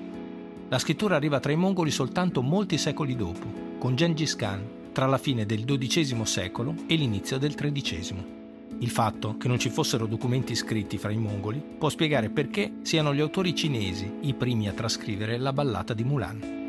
La 0.68 0.78
scrittura 0.78 1.16
arriva 1.16 1.40
tra 1.40 1.50
i 1.50 1.56
mongoli 1.56 1.90
soltanto 1.90 2.40
molti 2.40 2.78
secoli 2.78 3.16
dopo, 3.16 3.76
con 3.78 3.96
Gengis 3.96 4.36
Khan, 4.36 4.92
tra 4.92 5.06
la 5.06 5.18
fine 5.18 5.46
del 5.46 5.64
XII 5.64 6.24
secolo 6.24 6.72
e 6.86 6.94
l'inizio 6.94 7.36
del 7.36 7.56
XIII. 7.56 8.43
Il 8.84 8.90
fatto 8.90 9.38
che 9.38 9.48
non 9.48 9.58
ci 9.58 9.70
fossero 9.70 10.04
documenti 10.04 10.54
scritti 10.54 10.98
fra 10.98 11.10
i 11.10 11.16
mongoli 11.16 11.58
può 11.78 11.88
spiegare 11.88 12.28
perché 12.28 12.80
siano 12.82 13.14
gli 13.14 13.20
autori 13.20 13.54
cinesi 13.54 14.18
i 14.20 14.34
primi 14.34 14.68
a 14.68 14.72
trascrivere 14.72 15.38
la 15.38 15.54
ballata 15.54 15.94
di 15.94 16.04
Mulan. 16.04 16.62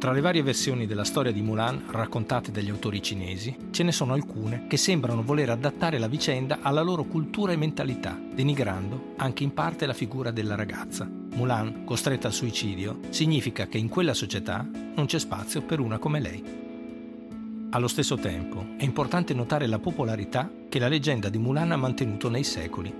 Tra 0.00 0.10
le 0.10 0.20
varie 0.20 0.42
versioni 0.42 0.86
della 0.86 1.04
storia 1.04 1.30
di 1.30 1.40
Mulan 1.40 1.84
raccontate 1.88 2.50
dagli 2.50 2.70
autori 2.70 3.00
cinesi, 3.00 3.56
ce 3.70 3.84
ne 3.84 3.92
sono 3.92 4.12
alcune 4.12 4.66
che 4.66 4.76
sembrano 4.76 5.22
voler 5.22 5.50
adattare 5.50 5.98
la 5.98 6.08
vicenda 6.08 6.58
alla 6.62 6.82
loro 6.82 7.04
cultura 7.04 7.52
e 7.52 7.56
mentalità, 7.56 8.20
denigrando 8.34 9.14
anche 9.18 9.44
in 9.44 9.54
parte 9.54 9.86
la 9.86 9.92
figura 9.92 10.32
della 10.32 10.56
ragazza. 10.56 11.08
Mulan, 11.34 11.84
costretta 11.84 12.26
al 12.26 12.34
suicidio, 12.34 12.98
significa 13.10 13.68
che 13.68 13.78
in 13.78 13.88
quella 13.88 14.14
società 14.14 14.68
non 14.96 15.06
c'è 15.06 15.20
spazio 15.20 15.62
per 15.62 15.78
una 15.78 15.98
come 15.98 16.18
lei. 16.18 16.61
Allo 17.74 17.88
stesso 17.88 18.16
tempo 18.16 18.66
è 18.76 18.84
importante 18.84 19.32
notare 19.32 19.66
la 19.66 19.78
popolarità 19.78 20.50
che 20.68 20.78
la 20.78 20.88
leggenda 20.88 21.30
di 21.30 21.38
Mulan 21.38 21.72
ha 21.72 21.76
mantenuto 21.78 22.28
nei 22.28 22.44
secoli. 22.44 22.92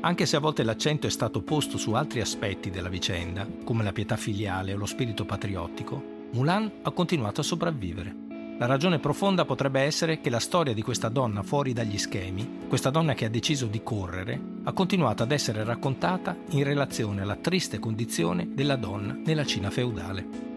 Anche 0.00 0.24
se 0.24 0.36
a 0.36 0.40
volte 0.40 0.62
l'accento 0.62 1.06
è 1.06 1.10
stato 1.10 1.42
posto 1.42 1.76
su 1.76 1.92
altri 1.92 2.22
aspetti 2.22 2.70
della 2.70 2.88
vicenda, 2.88 3.46
come 3.62 3.84
la 3.84 3.92
pietà 3.92 4.16
filiale 4.16 4.72
o 4.72 4.78
lo 4.78 4.86
spirito 4.86 5.26
patriottico, 5.26 6.02
Mulan 6.30 6.70
ha 6.80 6.90
continuato 6.92 7.42
a 7.42 7.44
sopravvivere. 7.44 8.14
La 8.58 8.64
ragione 8.64 9.00
profonda 9.00 9.44
potrebbe 9.44 9.82
essere 9.82 10.22
che 10.22 10.30
la 10.30 10.40
storia 10.40 10.72
di 10.72 10.80
questa 10.80 11.10
donna 11.10 11.42
fuori 11.42 11.74
dagli 11.74 11.98
schemi, 11.98 12.60
questa 12.68 12.88
donna 12.88 13.12
che 13.12 13.26
ha 13.26 13.28
deciso 13.28 13.66
di 13.66 13.82
correre, 13.82 14.40
ha 14.64 14.72
continuato 14.72 15.24
ad 15.24 15.32
essere 15.32 15.62
raccontata 15.62 16.34
in 16.52 16.64
relazione 16.64 17.20
alla 17.20 17.36
triste 17.36 17.78
condizione 17.78 18.48
della 18.50 18.76
donna 18.76 19.14
nella 19.22 19.44
Cina 19.44 19.68
feudale. 19.68 20.55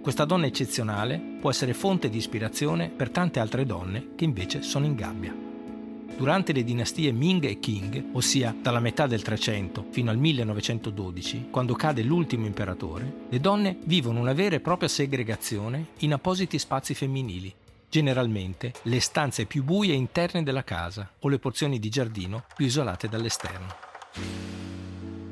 Questa 0.00 0.24
donna 0.24 0.46
eccezionale 0.46 1.18
può 1.40 1.50
essere 1.50 1.74
fonte 1.74 2.08
di 2.08 2.16
ispirazione 2.16 2.88
per 2.88 3.10
tante 3.10 3.40
altre 3.40 3.66
donne 3.66 4.14
che 4.14 4.24
invece 4.24 4.62
sono 4.62 4.86
in 4.86 4.94
gabbia. 4.94 5.34
Durante 6.16 6.52
le 6.52 6.64
dinastie 6.64 7.12
Ming 7.12 7.44
e 7.44 7.58
Qing, 7.58 8.10
ossia 8.12 8.54
dalla 8.60 8.80
metà 8.80 9.06
del 9.06 9.22
300 9.22 9.86
fino 9.90 10.10
al 10.10 10.16
1912, 10.16 11.48
quando 11.50 11.74
cade 11.74 12.02
l'ultimo 12.02 12.46
imperatore, 12.46 13.26
le 13.28 13.38
donne 13.38 13.78
vivono 13.84 14.18
una 14.20 14.32
vera 14.32 14.56
e 14.56 14.60
propria 14.60 14.88
segregazione 14.88 15.88
in 15.98 16.12
appositi 16.12 16.58
spazi 16.58 16.94
femminili, 16.94 17.54
generalmente 17.88 18.72
le 18.82 19.00
stanze 19.00 19.46
più 19.46 19.62
buie 19.62 19.94
interne 19.94 20.42
della 20.42 20.64
casa 20.64 21.10
o 21.20 21.28
le 21.28 21.38
porzioni 21.38 21.78
di 21.78 21.88
giardino 21.88 22.44
più 22.54 22.66
isolate 22.66 23.08
dall'esterno. 23.08 24.67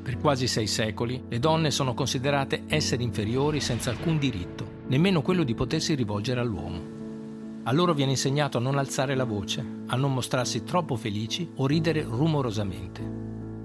Per 0.07 0.19
quasi 0.19 0.47
sei 0.47 0.67
secoli 0.67 1.21
le 1.27 1.37
donne 1.37 1.69
sono 1.69 1.93
considerate 1.93 2.63
esseri 2.67 3.03
inferiori 3.03 3.59
senza 3.59 3.89
alcun 3.89 4.17
diritto, 4.17 4.83
nemmeno 4.87 5.21
quello 5.21 5.43
di 5.43 5.53
potersi 5.53 5.95
rivolgere 5.95 6.39
all'uomo. 6.39 7.61
A 7.63 7.73
loro 7.73 7.93
viene 7.93 8.11
insegnato 8.11 8.57
a 8.57 8.61
non 8.61 8.77
alzare 8.77 9.15
la 9.15 9.25
voce, 9.25 9.61
a 9.85 9.97
non 9.97 10.13
mostrarsi 10.13 10.63
troppo 10.63 10.95
felici 10.95 11.51
o 11.55 11.67
ridere 11.67 12.03
rumorosamente. 12.03 13.01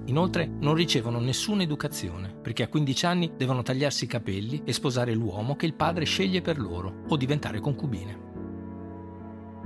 Inoltre 0.07 0.51
non 0.59 0.73
ricevono 0.73 1.21
nessuna 1.21 1.63
educazione, 1.63 2.35
perché 2.41 2.63
a 2.63 2.67
15 2.67 3.05
anni 3.05 3.31
devono 3.37 3.61
tagliarsi 3.61 4.03
i 4.03 4.07
capelli 4.07 4.63
e 4.65 4.73
sposare 4.73 5.13
l'uomo 5.13 5.55
che 5.55 5.65
il 5.65 5.75
padre 5.75 6.03
sceglie 6.03 6.41
per 6.41 6.59
loro 6.59 7.03
o 7.07 7.15
diventare 7.15 7.61
concubine. 7.61 8.32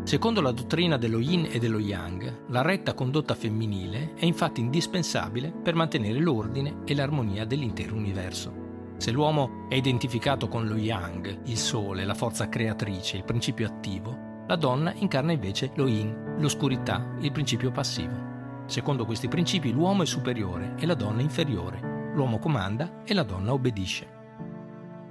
Secondo 0.07 0.39
la 0.39 0.51
dottrina 0.51 0.95
dello 0.95 1.19
yin 1.19 1.49
e 1.51 1.59
dello 1.59 1.79
yang, 1.79 2.45
la 2.47 2.61
retta 2.61 2.93
condotta 2.93 3.35
femminile 3.35 4.13
è 4.13 4.23
infatti 4.23 4.61
indispensabile 4.61 5.51
per 5.51 5.75
mantenere 5.75 6.17
l'ordine 6.21 6.77
e 6.85 6.95
l'armonia 6.95 7.43
dell'intero 7.43 7.93
universo. 7.93 8.95
Se 8.95 9.11
l'uomo 9.11 9.65
è 9.67 9.75
identificato 9.75 10.47
con 10.47 10.65
lo 10.65 10.77
yang, 10.77 11.41
il 11.47 11.57
sole, 11.57 12.05
la 12.05 12.13
forza 12.13 12.47
creatrice, 12.47 13.17
il 13.17 13.25
principio 13.25 13.67
attivo, 13.67 14.45
la 14.47 14.55
donna 14.55 14.93
incarna 14.95 15.33
invece 15.33 15.71
lo 15.75 15.87
yin, 15.87 16.37
l'oscurità, 16.39 17.15
il 17.19 17.33
principio 17.33 17.71
passivo. 17.71 18.63
Secondo 18.65 19.03
questi 19.03 19.27
principi 19.27 19.73
l'uomo 19.73 20.03
è 20.03 20.05
superiore 20.05 20.75
e 20.79 20.85
la 20.85 20.95
donna 20.95 21.19
inferiore, 21.19 22.11
l'uomo 22.13 22.39
comanda 22.39 23.03
e 23.03 23.13
la 23.13 23.23
donna 23.23 23.51
obbedisce. 23.51 24.07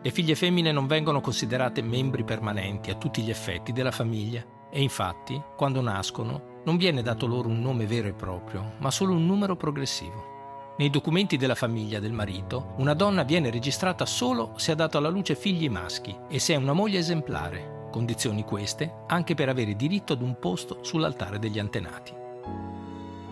Le 0.01 0.11
figlie 0.11 0.35
femmine 0.35 0.73
non 0.73 0.87
vengono 0.87 1.21
considerate 1.21 1.83
membri 1.83 2.25
permanenti 2.25 2.91
a 2.91 2.95
tutti 2.95 3.21
gli 3.21 3.29
effetti 3.29 3.73
della 3.73 3.91
famiglia 3.91 4.55
e 4.71 4.83
infatti, 4.83 5.41
quando 5.57 5.81
nascono, 5.81 6.55
non 6.65 6.77
viene 6.77 7.03
dato 7.03 7.27
loro 7.27 7.49
un 7.49 7.61
nome 7.61 7.87
vero 7.87 8.09
e 8.09 8.13
proprio, 8.13 8.73
ma 8.79 8.91
solo 8.91 9.15
un 9.15 9.25
numero 9.25 9.57
progressivo. 9.57 10.35
Nei 10.79 10.91
documenti 10.91 11.37
della 11.37 11.55
famiglia 11.55 12.01
del 12.01 12.13
marito, 12.13 12.75
una 12.77 12.93
donna 12.93 13.23
viene 13.23 13.51
registrata 13.51 14.05
solo 14.05 14.53
se 14.57 14.73
ha 14.73 14.75
dato 14.75 14.99
alla 14.99 15.09
luce 15.09 15.35
figli 15.35 15.71
maschi 15.71 16.15
e 16.29 16.39
se 16.39 16.53
è 16.53 16.57
una 16.57 16.75
moglie 16.75 16.99
esemplare, 16.99 17.89
condizioni 17.91 18.45
queste 18.45 19.05
anche 19.07 19.35
per 19.35 19.49
avere 19.49 19.75
diritto 19.75 20.13
ad 20.13 20.21
un 20.21 20.39
posto 20.39 20.81
sull'altare 20.83 21.39
degli 21.39 21.59
antenati. 21.59 22.13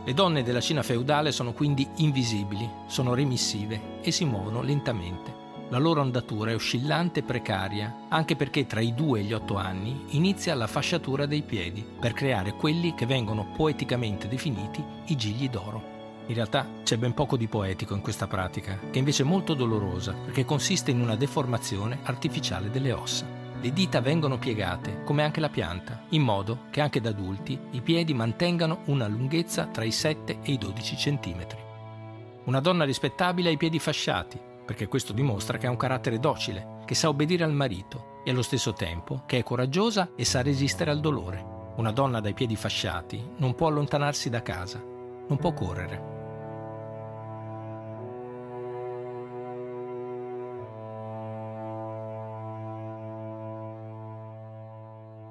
Le 0.05 0.15
donne 0.15 0.43
della 0.43 0.61
Cina 0.61 0.83
feudale 0.83 1.33
sono 1.33 1.53
quindi 1.53 1.87
invisibili, 1.97 2.69
sono 2.87 3.15
remissive 3.15 4.01
e 4.01 4.11
si 4.11 4.25
muovono 4.25 4.63
lentamente. 4.63 5.44
La 5.75 5.81
loro 5.81 6.03
andatura 6.03 6.53
è 6.53 6.55
oscillante 6.55 7.19
e 7.19 7.23
precaria, 7.25 8.07
anche 8.09 8.37
perché 8.37 8.65
tra 8.65 8.79
i 8.79 8.95
2 8.95 9.19
e 9.19 9.23
gli 9.25 9.33
8 9.33 9.57
anni 9.57 10.05
inizia 10.11 10.55
la 10.55 10.69
fasciatura 10.69 11.27
dei 11.27 11.43
piedi 11.43 11.85
per 11.99 12.13
creare 12.13 12.53
quelli 12.53 12.95
che 12.95 13.07
vengono 13.07 13.49
poeticamente 13.57 14.29
definiti 14.29 14.81
i 15.07 15.17
gigli 15.17 15.49
d'oro. 15.51 15.83
In 16.27 16.35
realtà 16.37 16.65
c'è 16.85 16.97
ben 16.97 17.13
poco 17.13 17.37
di 17.37 17.49
poetico 17.49 17.93
in 17.93 18.03
questa 18.03 18.29
pratica, 18.29 18.79
che 18.89 19.01
invece 19.01 19.25
è 19.25 19.27
molto 19.27 19.55
dolorosa 19.55 20.13
perché 20.13 20.45
consiste 20.45 20.93
in 20.93 21.01
una 21.01 21.17
deformazione 21.17 21.99
artificiale 22.05 22.71
delle 22.71 22.93
ossa. 22.93 23.27
Le 23.61 23.73
dita 23.73 24.01
vengono 24.01 24.39
piegate, 24.39 25.03
come 25.03 25.25
anche 25.25 25.41
la 25.41 25.49
pianta, 25.49 26.05
in 26.11 26.23
modo 26.23 26.67
che 26.71 26.83
anche 26.83 27.01
da 27.01 27.09
adulti 27.09 27.59
i 27.73 27.81
piedi 27.81 28.15
mantengano 28.15 28.83
una 28.85 29.09
lunghezza 29.09 29.67
tra 29.67 29.83
i 29.83 29.91
7 29.91 30.39
e 30.41 30.53
i 30.53 30.57
12 30.57 30.95
cm. 30.95 31.47
Una 32.45 32.61
donna 32.61 32.85
rispettabile 32.85 33.49
ha 33.49 33.53
i 33.53 33.57
piedi 33.57 33.81
fasciati, 33.81 34.53
perché 34.65 34.89
questo 34.89 35.13
dimostra 35.13 35.59
che 35.59 35.67
ha 35.67 35.71
un 35.71 35.77
carattere 35.77 36.19
docile, 36.19 36.79
che 36.85 36.95
sa 36.95 37.09
obbedire 37.09 37.45
al 37.45 37.53
marito 37.53 38.21
e 38.25 38.31
allo 38.31 38.43
stesso 38.43 38.73
tempo 38.73 39.23
che 39.27 39.39
è 39.39 39.43
coraggiosa 39.43 40.11
e 40.17 40.25
sa 40.25 40.43
resistere 40.43 40.91
al 40.91 41.01
dolore. 41.01 41.53
Una 41.77 41.93
donna 41.93 42.21
dai 42.21 42.35
piedi 42.35 42.57
fasciati 42.57 43.33
non 43.39 43.55
può 43.55 43.67
allontanarsi 43.67 44.31
da 44.31 44.43
casa, 44.43 44.79
non 44.81 45.37
può 45.39 45.53
correre. 45.53 46.13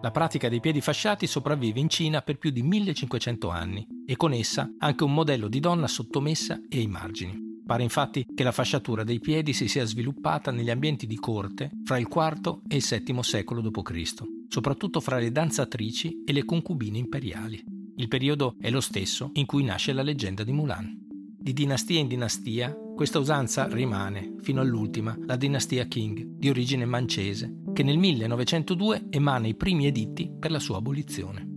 La 0.03 0.11
pratica 0.11 0.49
dei 0.49 0.59
piedi 0.59 0.81
fasciati 0.81 1.27
sopravvive 1.27 1.79
in 1.79 1.87
Cina 1.87 2.21
per 2.21 2.37
più 2.37 2.49
di 2.49 2.61
1500 2.61 3.49
anni 3.49 3.87
e 4.05 4.17
con 4.17 4.33
essa 4.33 4.69
anche 4.79 5.05
un 5.05 5.13
modello 5.13 5.47
di 5.47 5.61
donna 5.61 5.87
sottomessa 5.87 6.59
e 6.67 6.79
ai 6.79 6.87
margini. 6.87 7.42
Pare 7.65 7.83
infatti 7.83 8.25
che 8.35 8.43
la 8.43 8.51
fasciatura 8.51 9.03
dei 9.03 9.19
piedi 9.19 9.53
si 9.53 9.69
sia 9.69 9.85
sviluppata 9.85 10.51
negli 10.51 10.69
ambienti 10.69 11.07
di 11.07 11.15
corte 11.15 11.71
fra 11.85 11.97
il 11.97 12.07
IV 12.09 12.61
e 12.67 12.75
il 12.75 12.83
VII 12.83 13.23
secolo 13.23 13.61
d.C., 13.61 14.23
soprattutto 14.49 14.99
fra 14.99 15.17
le 15.17 15.31
danzatrici 15.31 16.23
e 16.25 16.33
le 16.33 16.43
concubine 16.43 16.97
imperiali. 16.97 17.63
Il 17.95 18.07
periodo 18.09 18.55
è 18.59 18.69
lo 18.69 18.81
stesso 18.81 19.29
in 19.33 19.45
cui 19.45 19.63
nasce 19.63 19.93
la 19.93 20.01
leggenda 20.01 20.43
di 20.43 20.51
Mulan. 20.51 20.99
Di 21.39 21.53
dinastia 21.53 21.99
in 21.99 22.07
dinastia, 22.07 22.75
questa 22.95 23.19
usanza 23.19 23.67
rimane, 23.67 24.35
fino 24.41 24.59
all'ultima, 24.59 25.17
la 25.25 25.37
dinastia 25.37 25.85
Qing, 25.85 26.21
di 26.37 26.49
origine 26.49 26.85
mancese, 26.85 27.61
che 27.71 27.83
nel 27.83 27.97
1902 27.97 29.07
emana 29.09 29.47
i 29.47 29.55
primi 29.55 29.85
editti 29.85 30.29
per 30.37 30.51
la 30.51 30.59
sua 30.59 30.77
abolizione. 30.77 31.47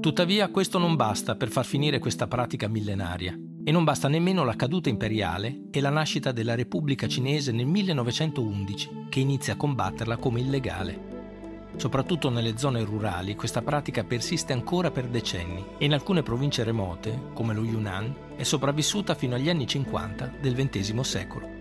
Tuttavia 0.00 0.50
questo 0.50 0.78
non 0.78 0.96
basta 0.96 1.36
per 1.36 1.50
far 1.50 1.64
finire 1.64 2.00
questa 2.00 2.26
pratica 2.26 2.66
millenaria 2.66 3.38
e 3.64 3.70
non 3.70 3.84
basta 3.84 4.08
nemmeno 4.08 4.44
la 4.44 4.56
caduta 4.56 4.88
imperiale 4.88 5.62
e 5.70 5.80
la 5.80 5.90
nascita 5.90 6.32
della 6.32 6.56
Repubblica 6.56 7.06
Cinese 7.06 7.52
nel 7.52 7.66
1911, 7.66 9.06
che 9.08 9.20
inizia 9.20 9.52
a 9.52 9.56
combatterla 9.56 10.16
come 10.16 10.40
illegale. 10.40 11.10
Soprattutto 11.76 12.28
nelle 12.28 12.58
zone 12.58 12.82
rurali 12.82 13.34
questa 13.34 13.62
pratica 13.62 14.04
persiste 14.04 14.52
ancora 14.52 14.90
per 14.90 15.06
decenni 15.06 15.64
e 15.78 15.84
in 15.84 15.92
alcune 15.92 16.22
province 16.22 16.64
remote, 16.64 17.30
come 17.34 17.54
lo 17.54 17.62
Yunnan, 17.62 18.14
è 18.36 18.42
sopravvissuta 18.42 19.14
fino 19.14 19.36
agli 19.36 19.48
anni 19.48 19.66
50 19.66 20.32
del 20.40 20.54
XX 20.54 21.00
secolo. 21.00 21.60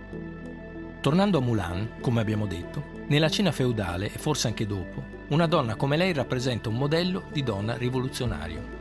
Tornando 1.01 1.37
a 1.37 1.41
Mulan, 1.41 1.97
come 2.01 2.21
abbiamo 2.21 2.45
detto, 2.45 2.83
nella 3.07 3.29
Cina 3.29 3.51
feudale 3.51 4.07
e 4.07 4.17
forse 4.17 4.47
anche 4.47 4.65
dopo, 4.67 5.03
una 5.29 5.47
donna 5.47 5.75
come 5.75 5.97
lei 5.97 6.13
rappresenta 6.13 6.69
un 6.69 6.75
modello 6.75 7.23
di 7.31 7.43
donna 7.43 7.77
rivoluzionario. 7.77 8.79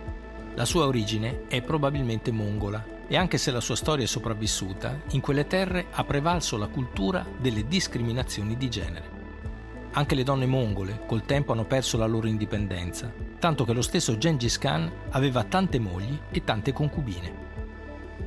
La 0.55 0.65
sua 0.65 0.87
origine 0.87 1.47
è 1.49 1.63
probabilmente 1.63 2.33
mongola 2.33 2.99
e 3.13 3.17
anche 3.17 3.39
se 3.39 3.51
la 3.51 3.59
sua 3.59 3.75
storia 3.75 4.05
è 4.05 4.07
sopravvissuta, 4.07 5.01
in 5.11 5.21
quelle 5.21 5.49
terre 5.49 5.87
ha 5.91 6.05
prevalso 6.05 6.57
la 6.57 6.69
cultura 6.69 7.27
delle 7.41 7.67
discriminazioni 7.67 8.57
di 8.57 8.71
genere. 8.71 9.11
Anche 9.95 10.15
le 10.15 10.23
donne 10.23 10.47
mongole 10.47 11.03
col 11.07 11.25
tempo 11.25 11.51
hanno 11.51 11.65
perso 11.65 11.99
la 11.99 12.07
loro 12.07 12.29
indipendenza, 12.29 13.13
tanto 13.41 13.65
che 13.65 13.73
lo 13.73 13.83
stesso 13.83 14.17
Gengis 14.17 14.59
Khan 14.59 14.89
aveva 15.11 15.43
tante 15.43 15.81
mogli 15.81 16.17
e 16.31 16.45
tante 16.45 16.73
concubine. 16.73 17.49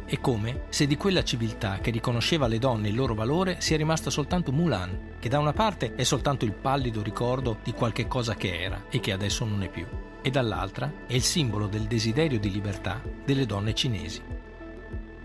È 0.03 0.19
come 0.19 0.63
se 0.67 0.85
di 0.85 0.97
quella 0.97 1.23
civiltà 1.23 1.79
che 1.79 1.89
riconosceva 1.89 2.47
alle 2.47 2.59
donne 2.59 2.89
il 2.89 2.95
loro 2.95 3.13
valore 3.13 3.61
sia 3.61 3.77
rimasta 3.77 4.09
soltanto 4.09 4.51
Mulan, 4.51 5.11
che 5.17 5.29
da 5.29 5.39
una 5.39 5.53
parte 5.53 5.95
è 5.95 6.03
soltanto 6.03 6.43
il 6.43 6.51
pallido 6.51 7.01
ricordo 7.01 7.59
di 7.63 7.71
qualche 7.71 8.05
cosa 8.09 8.35
che 8.35 8.61
era 8.61 8.83
e 8.89 8.99
che 8.99 9.13
adesso 9.13 9.45
non 9.45 9.63
è 9.63 9.69
più, 9.69 9.87
e 10.21 10.29
dall'altra 10.29 10.91
è 11.07 11.13
il 11.13 11.23
simbolo 11.23 11.67
del 11.67 11.83
desiderio 11.83 12.37
di 12.37 12.51
libertà 12.51 13.01
delle 13.23 13.45
donne 13.45 13.73
cinesi. 13.73 14.42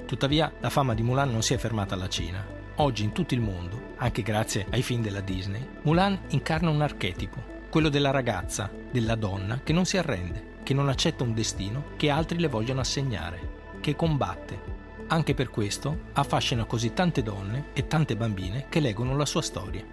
Tuttavia, 0.09 0.51
la 0.61 0.71
fama 0.71 0.94
di 0.94 1.03
Mulan 1.03 1.31
non 1.31 1.42
si 1.42 1.53
è 1.53 1.59
fermata 1.59 1.94
alla 1.94 2.09
Cina. 2.09 2.42
Oggi 2.77 3.05
in 3.05 3.12
tutto 3.12 3.35
il 3.35 3.42
mondo, 3.42 3.92
anche 3.97 4.23
grazie 4.23 4.64
ai 4.71 4.81
film 4.81 5.03
della 5.03 5.21
Disney, 5.21 5.62
Mulan 5.83 6.18
incarna 6.29 6.71
un 6.71 6.81
archetipo, 6.81 7.37
quello 7.68 7.90
della 7.90 8.11
ragazza, 8.11 8.71
della 8.90 9.16
donna 9.16 9.61
che 9.62 9.75
non 9.75 9.85
si 9.85 9.99
arrende, 9.99 10.61
che 10.62 10.73
non 10.73 10.88
accetta 10.88 11.25
un 11.25 11.35
destino 11.35 11.88
che 11.97 12.09
altri 12.09 12.38
le 12.38 12.49
vogliono 12.49 12.81
assegnare, 12.81 13.77
che 13.83 13.97
combatte. 13.97 14.59
Anche 15.09 15.35
per 15.35 15.51
questo 15.51 16.05
affascina 16.14 16.64
così 16.64 16.94
tante 16.94 17.23
donne 17.23 17.66
e 17.75 17.87
tante 17.87 18.16
bambine 18.16 18.64
che 18.71 18.81
leggono 18.81 19.14
la 19.14 19.27
sua 19.27 19.42
storia. 19.42 19.85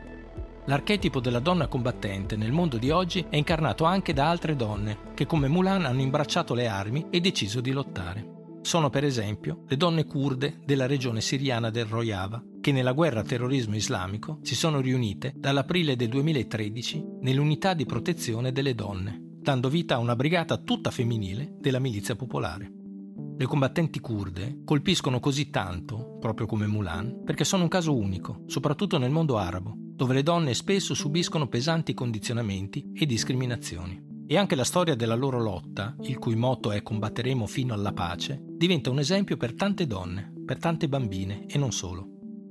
L'archetipo 0.64 1.20
della 1.20 1.40
donna 1.40 1.68
combattente 1.68 2.38
nel 2.38 2.54
mondo 2.54 2.78
di 2.78 2.90
oggi 2.90 3.26
è 3.30 3.36
incarnato 3.36 3.84
anche 3.84 4.14
da 4.14 4.30
altre 4.30 4.56
donne 4.56 5.12
che 5.14 5.26
come 5.26 5.50
Mulan 5.50 5.84
hanno 5.84 6.00
imbracciato 6.00 6.54
le 6.54 6.68
armi 6.68 7.08
e 7.10 7.20
deciso 7.20 7.60
di 7.60 7.72
lottare 7.74 8.36
sono 8.66 8.90
per 8.90 9.04
esempio 9.04 9.64
le 9.68 9.78
donne 9.78 10.06
kurde 10.06 10.60
della 10.66 10.88
regione 10.88 11.22
siriana 11.22 11.70
del 11.70 11.86
Rojava, 11.86 12.44
che 12.60 12.72
nella 12.72 12.94
guerra 12.94 13.22
terrorismo 13.22 13.76
islamico 13.76 14.40
si 14.42 14.56
sono 14.56 14.82
riunite 14.82 15.34
dall'aprile 15.36 15.96
del 15.96 16.10
2013 16.10 17.06
nell'unità 17.22 17.76
di 17.76 17.86
protezione 17.86 18.52
delle 18.52 18.74
donne, 18.74 19.22
dando 19.40 19.70
vita 19.70 19.96
a 19.96 20.00
una 20.00 20.16
brigata 20.16 20.58
tutta 20.58 20.90
femminile 20.90 21.56
della 21.60 21.78
milizia 21.78 22.16
popolare. 22.16 22.72
Le 23.38 23.46
combattenti 23.46 24.00
kurde 24.00 24.62
colpiscono 24.66 25.20
così 25.20 25.52
tanto, 25.52 26.18
proprio 26.20 26.48
come 26.48 26.66
Mulan, 26.66 27.22
perché 27.24 27.44
sono 27.44 27.64
un 27.64 27.70
caso 27.70 27.96
unico, 27.96 28.46
soprattutto 28.48 28.98
nel 28.98 29.12
mondo 29.12 29.38
arabo, 29.38 29.76
dove 29.78 30.16
le 30.16 30.24
donne 30.24 30.56
spesso 30.56 30.96
subiscono 30.96 31.48
pesanti 31.48 31.94
condizionamenti 31.94 32.94
e 32.96 33.06
discriminazioni. 33.06 34.15
E 34.28 34.38
anche 34.38 34.56
la 34.56 34.64
storia 34.64 34.96
della 34.96 35.14
loro 35.14 35.40
lotta, 35.40 35.96
il 36.02 36.18
cui 36.18 36.36
motto 36.36 36.72
è 36.72 36.82
combatteremo 36.82 37.46
fino 37.46 37.76
alla 37.76 37.94
pace, 37.94 38.42
diventa 38.44 38.90
un 38.90 38.98
esempio 38.98 39.38
per 39.38 39.54
tante 39.54 39.86
donne, 39.86 40.34
per 40.44 40.58
tante 40.58 40.88
bambine 40.88 41.46
e 41.46 41.60
non 41.60 41.72
solo. 41.72 42.10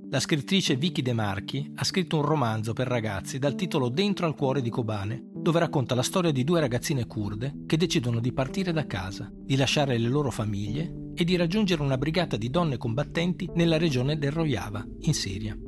La 0.08 0.20
scrittrice 0.20 0.76
Vicky 0.76 1.02
De 1.02 1.12
Marchi 1.12 1.72
ha 1.74 1.82
scritto 1.82 2.18
un 2.18 2.22
romanzo 2.22 2.74
per 2.74 2.86
ragazzi 2.86 3.40
dal 3.40 3.56
titolo 3.56 3.88
Dentro 3.88 4.26
al 4.26 4.36
cuore 4.36 4.62
di 4.62 4.70
Kobane, 4.70 5.30
dove 5.34 5.58
racconta 5.58 5.96
la 5.96 6.04
storia 6.04 6.30
di 6.30 6.44
due 6.44 6.60
ragazzine 6.60 7.06
kurde 7.06 7.64
che 7.66 7.76
decidono 7.76 8.20
di 8.20 8.32
partire 8.32 8.70
da 8.70 8.86
casa, 8.86 9.28
di 9.34 9.56
lasciare 9.56 9.98
le 9.98 10.08
loro 10.08 10.30
famiglie 10.30 11.10
e 11.12 11.24
di 11.24 11.34
raggiungere 11.34 11.82
una 11.82 11.98
brigata 11.98 12.36
di 12.36 12.50
donne 12.50 12.76
combattenti 12.76 13.50
nella 13.54 13.78
regione 13.78 14.16
del 14.16 14.30
Rojava, 14.30 14.86
in 15.00 15.14
Siria. 15.14 15.58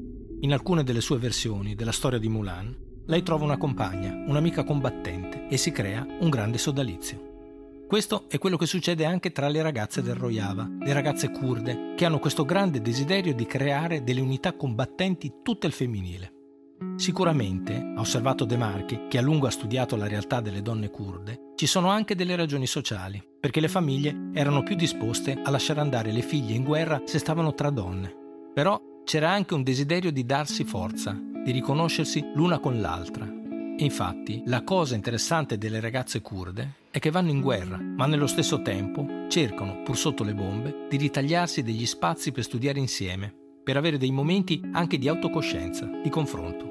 In 0.41 0.53
alcune 0.53 0.85
delle 0.85 1.01
sue 1.01 1.19
versioni 1.19 1.75
della 1.75 1.91
storia 1.91 2.21
di 2.21 2.29
Mulan, 2.29 2.85
lei 3.07 3.25
trova 3.25 3.45
una 3.45 3.59
compagna, 3.59 4.13
un'amica 4.29 4.63
combattente 4.63 5.26
e 5.49 5.57
si 5.57 5.71
crea 5.71 6.07
un 6.21 6.29
grande 6.29 6.59
sodalizio. 6.59 7.35
Questo 7.87 8.25
è 8.29 8.39
quello 8.39 8.57
che 8.57 8.67
succede 8.67 9.05
anche 9.05 9.31
tra 9.31 9.49
le 9.49 9.63
ragazze 9.63 10.03
del 10.03 10.17
Rojava, 10.17 10.69
le 10.81 10.93
ragazze 10.93 11.31
kurde, 11.31 11.95
che 11.95 12.05
hanno 12.05 12.19
questo 12.19 12.45
grande 12.45 12.81
desiderio 12.81 13.33
di 13.33 13.47
creare 13.47 14.03
delle 14.03 14.21
unità 14.21 14.55
combattenti 14.55 15.35
tutte 15.43 15.69
il 15.69 15.73
femminile. 15.73 16.33
Sicuramente, 16.97 17.93
ha 17.95 18.01
osservato 18.01 18.45
De 18.45 18.57
Marchi, 18.57 19.03
che 19.09 19.19
a 19.19 19.23
lungo 19.23 19.47
ha 19.47 19.51
studiato 19.51 19.95
la 19.95 20.09
realtà 20.09 20.41
delle 20.41 20.63
donne 20.63 20.91
kurde, 20.91 21.53
ci 21.55 21.67
sono 21.67 21.89
anche 21.89 22.17
delle 22.17 22.35
ragioni 22.35 22.67
sociali, 22.67 23.23
perché 23.39 23.61
le 23.61 23.69
famiglie 23.69 24.31
erano 24.35 24.63
più 24.65 24.75
disposte 24.75 25.39
a 25.41 25.51
lasciare 25.51 25.81
andare 25.81 26.11
le 26.11 26.23
figlie 26.23 26.55
in 26.55 26.65
guerra 26.65 27.03
se 27.05 27.19
stavano 27.19 27.55
tra 27.55 27.71
donne. 27.71 28.13
Però 28.53 28.81
c'era 29.05 29.31
anche 29.31 29.55
un 29.55 29.63
desiderio 29.63 30.11
di 30.11 30.27
darsi 30.27 30.65
forza, 30.65 31.17
di 31.45 31.53
riconoscersi 31.53 32.33
l'una 32.35 32.59
con 32.59 32.81
l'altra. 32.81 33.36
Infatti 33.79 34.43
la 34.47 34.65
cosa 34.65 34.95
interessante 34.95 35.59
delle 35.59 35.81
ragazze 35.81 36.23
kurde 36.23 36.77
è 36.91 36.99
che 36.99 37.11
vanno 37.11 37.31
in 37.31 37.43
guerra, 37.43 37.79
ma 37.79 38.07
nello 38.07 38.27
stesso 38.27 38.63
tempo 38.63 39.07
cercano, 39.29 39.83
pur 39.83 39.99
sotto 39.99 40.25
le 40.25 40.33
bombe, 40.33 40.87
di 40.89 40.97
ritagliarsi 40.97 41.63
degli 41.63 41.85
spazi 41.85 42.33
per 42.33 42.45
studiare 42.45 42.79
insieme, 42.79 43.35
per 43.63 43.77
avere 43.77 43.99
dei 43.99 44.11
momenti 44.11 44.63
anche 44.73 44.97
di 44.97 45.09
autocoscienza, 45.09 45.85
di 46.03 46.09
confronto. 46.09 46.65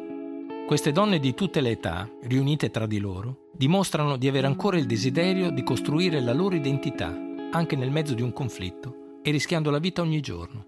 Queste 0.65 0.91
donne 0.91 1.20
di 1.20 1.36
tutte 1.36 1.62
le 1.62 1.72
età, 1.72 2.10
riunite 2.24 2.72
tra 2.72 2.88
di 2.88 2.98
loro, 2.98 3.50
dimostrano 3.56 4.18
di 4.18 4.28
avere 4.28 4.48
ancora 4.48 4.78
il 4.78 4.88
desiderio 4.88 5.52
di 5.52 5.62
costruire 5.62 6.20
la 6.22 6.34
loro 6.34 6.56
identità, 6.56 7.15
anche 7.52 7.76
nel 7.76 7.91
mezzo 7.91 8.15
di 8.15 8.24
un 8.24 8.34
conflitto, 8.34 9.20
e 9.22 9.30
rischiando 9.30 9.70
la 9.70 9.78
vita 9.78 10.02
ogni 10.02 10.22
giorno. 10.22 10.65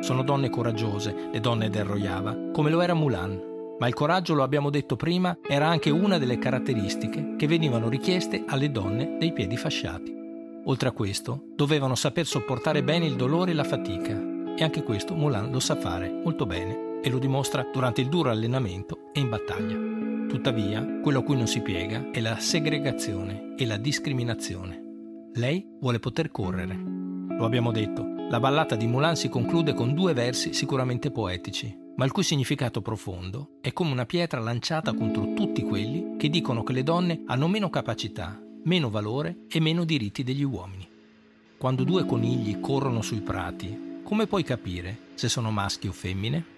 Sono 0.00 0.22
donne 0.22 0.50
coraggiose, 0.50 1.30
le 1.32 1.40
donne 1.40 1.70
del 1.70 1.86
Rojava, 1.86 2.50
come 2.52 2.68
lo 2.68 2.82
era 2.82 2.92
Mulan, 2.92 3.52
Ma 3.78 3.88
il 3.88 3.94
coraggio, 3.94 4.34
lo 4.34 4.42
abbiamo 4.42 4.70
detto 4.70 4.96
prima, 4.96 5.36
era 5.46 5.66
anche 5.68 5.90
una 5.90 6.18
delle 6.18 6.38
caratteristiche 6.38 7.34
che 7.36 7.46
venivano 7.46 7.88
richieste 7.88 8.44
alle 8.46 8.70
donne 8.70 9.16
dei 9.18 9.32
piedi 9.32 9.56
fasciati. 9.56 10.14
Oltre 10.66 10.88
a 10.88 10.92
questo, 10.92 11.46
dovevano 11.54 11.94
saper 11.94 12.26
sopportare 12.26 12.82
bene 12.82 13.06
il 13.06 13.16
dolore 13.16 13.50
e 13.50 13.54
la 13.54 13.64
fatica. 13.64 14.32
E 14.56 14.62
anche 14.62 14.82
questo 14.82 15.14
Mulan 15.14 15.50
lo 15.50 15.60
sa 15.60 15.74
fare 15.74 16.10
molto 16.10 16.46
bene 16.46 17.00
e 17.02 17.10
lo 17.10 17.18
dimostra 17.18 17.68
durante 17.72 18.00
il 18.00 18.08
duro 18.08 18.30
allenamento 18.30 19.10
e 19.12 19.20
in 19.20 19.28
battaglia. 19.28 19.76
Tuttavia, 20.28 21.00
quello 21.02 21.18
a 21.18 21.22
cui 21.22 21.36
non 21.36 21.46
si 21.46 21.60
piega 21.60 22.10
è 22.10 22.20
la 22.20 22.38
segregazione 22.38 23.54
e 23.56 23.66
la 23.66 23.76
discriminazione. 23.76 25.30
Lei 25.34 25.66
vuole 25.80 25.98
poter 25.98 26.30
correre. 26.30 26.74
Lo 27.36 27.44
abbiamo 27.44 27.72
detto, 27.72 28.06
la 28.30 28.40
ballata 28.40 28.76
di 28.76 28.86
Mulan 28.86 29.16
si 29.16 29.28
conclude 29.28 29.74
con 29.74 29.92
due 29.92 30.14
versi 30.14 30.54
sicuramente 30.54 31.10
poetici, 31.10 31.76
ma 31.96 32.04
il 32.04 32.12
cui 32.12 32.22
significato 32.22 32.82
profondo 32.82 33.58
è 33.60 33.72
come 33.72 33.92
una 33.92 34.06
pietra 34.06 34.40
lanciata 34.40 34.94
contro 34.94 35.32
tutti 35.34 35.62
quelli 35.62 36.16
che 36.16 36.28
dicono 36.28 36.62
che 36.62 36.72
le 36.72 36.82
donne 36.82 37.22
hanno 37.26 37.48
meno 37.48 37.70
capacità, 37.70 38.40
meno 38.64 38.90
valore 38.90 39.44
e 39.48 39.60
meno 39.60 39.84
diritti 39.84 40.22
degli 40.22 40.42
uomini. 40.42 40.88
Quando 41.56 41.84
due 41.84 42.04
conigli 42.04 42.60
corrono 42.60 43.00
sui 43.00 43.20
prati, 43.20 44.00
come 44.02 44.26
puoi 44.26 44.42
capire 44.42 44.98
se 45.14 45.28
sono 45.28 45.50
maschi 45.50 45.88
o 45.88 45.92
femmine? 45.92 46.52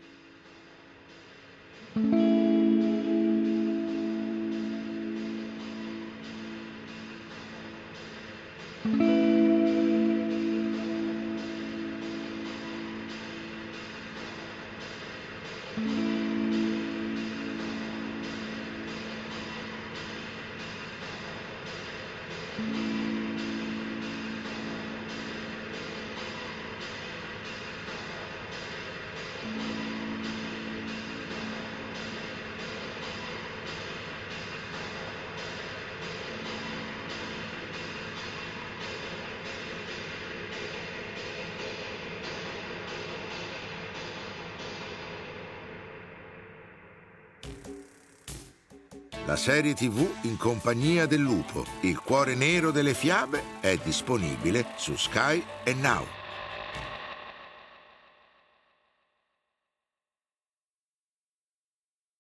La 49.26 49.34
serie 49.34 49.74
TV 49.74 50.08
in 50.22 50.36
compagnia 50.36 51.04
del 51.06 51.18
lupo, 51.18 51.64
il 51.80 52.00
cuore 52.00 52.36
nero 52.36 52.70
delle 52.70 52.94
fiabe, 52.94 53.42
è 53.58 53.76
disponibile 53.82 54.66
su 54.76 54.94
Sky 54.94 55.42
e 55.64 55.74
Now. 55.74 56.25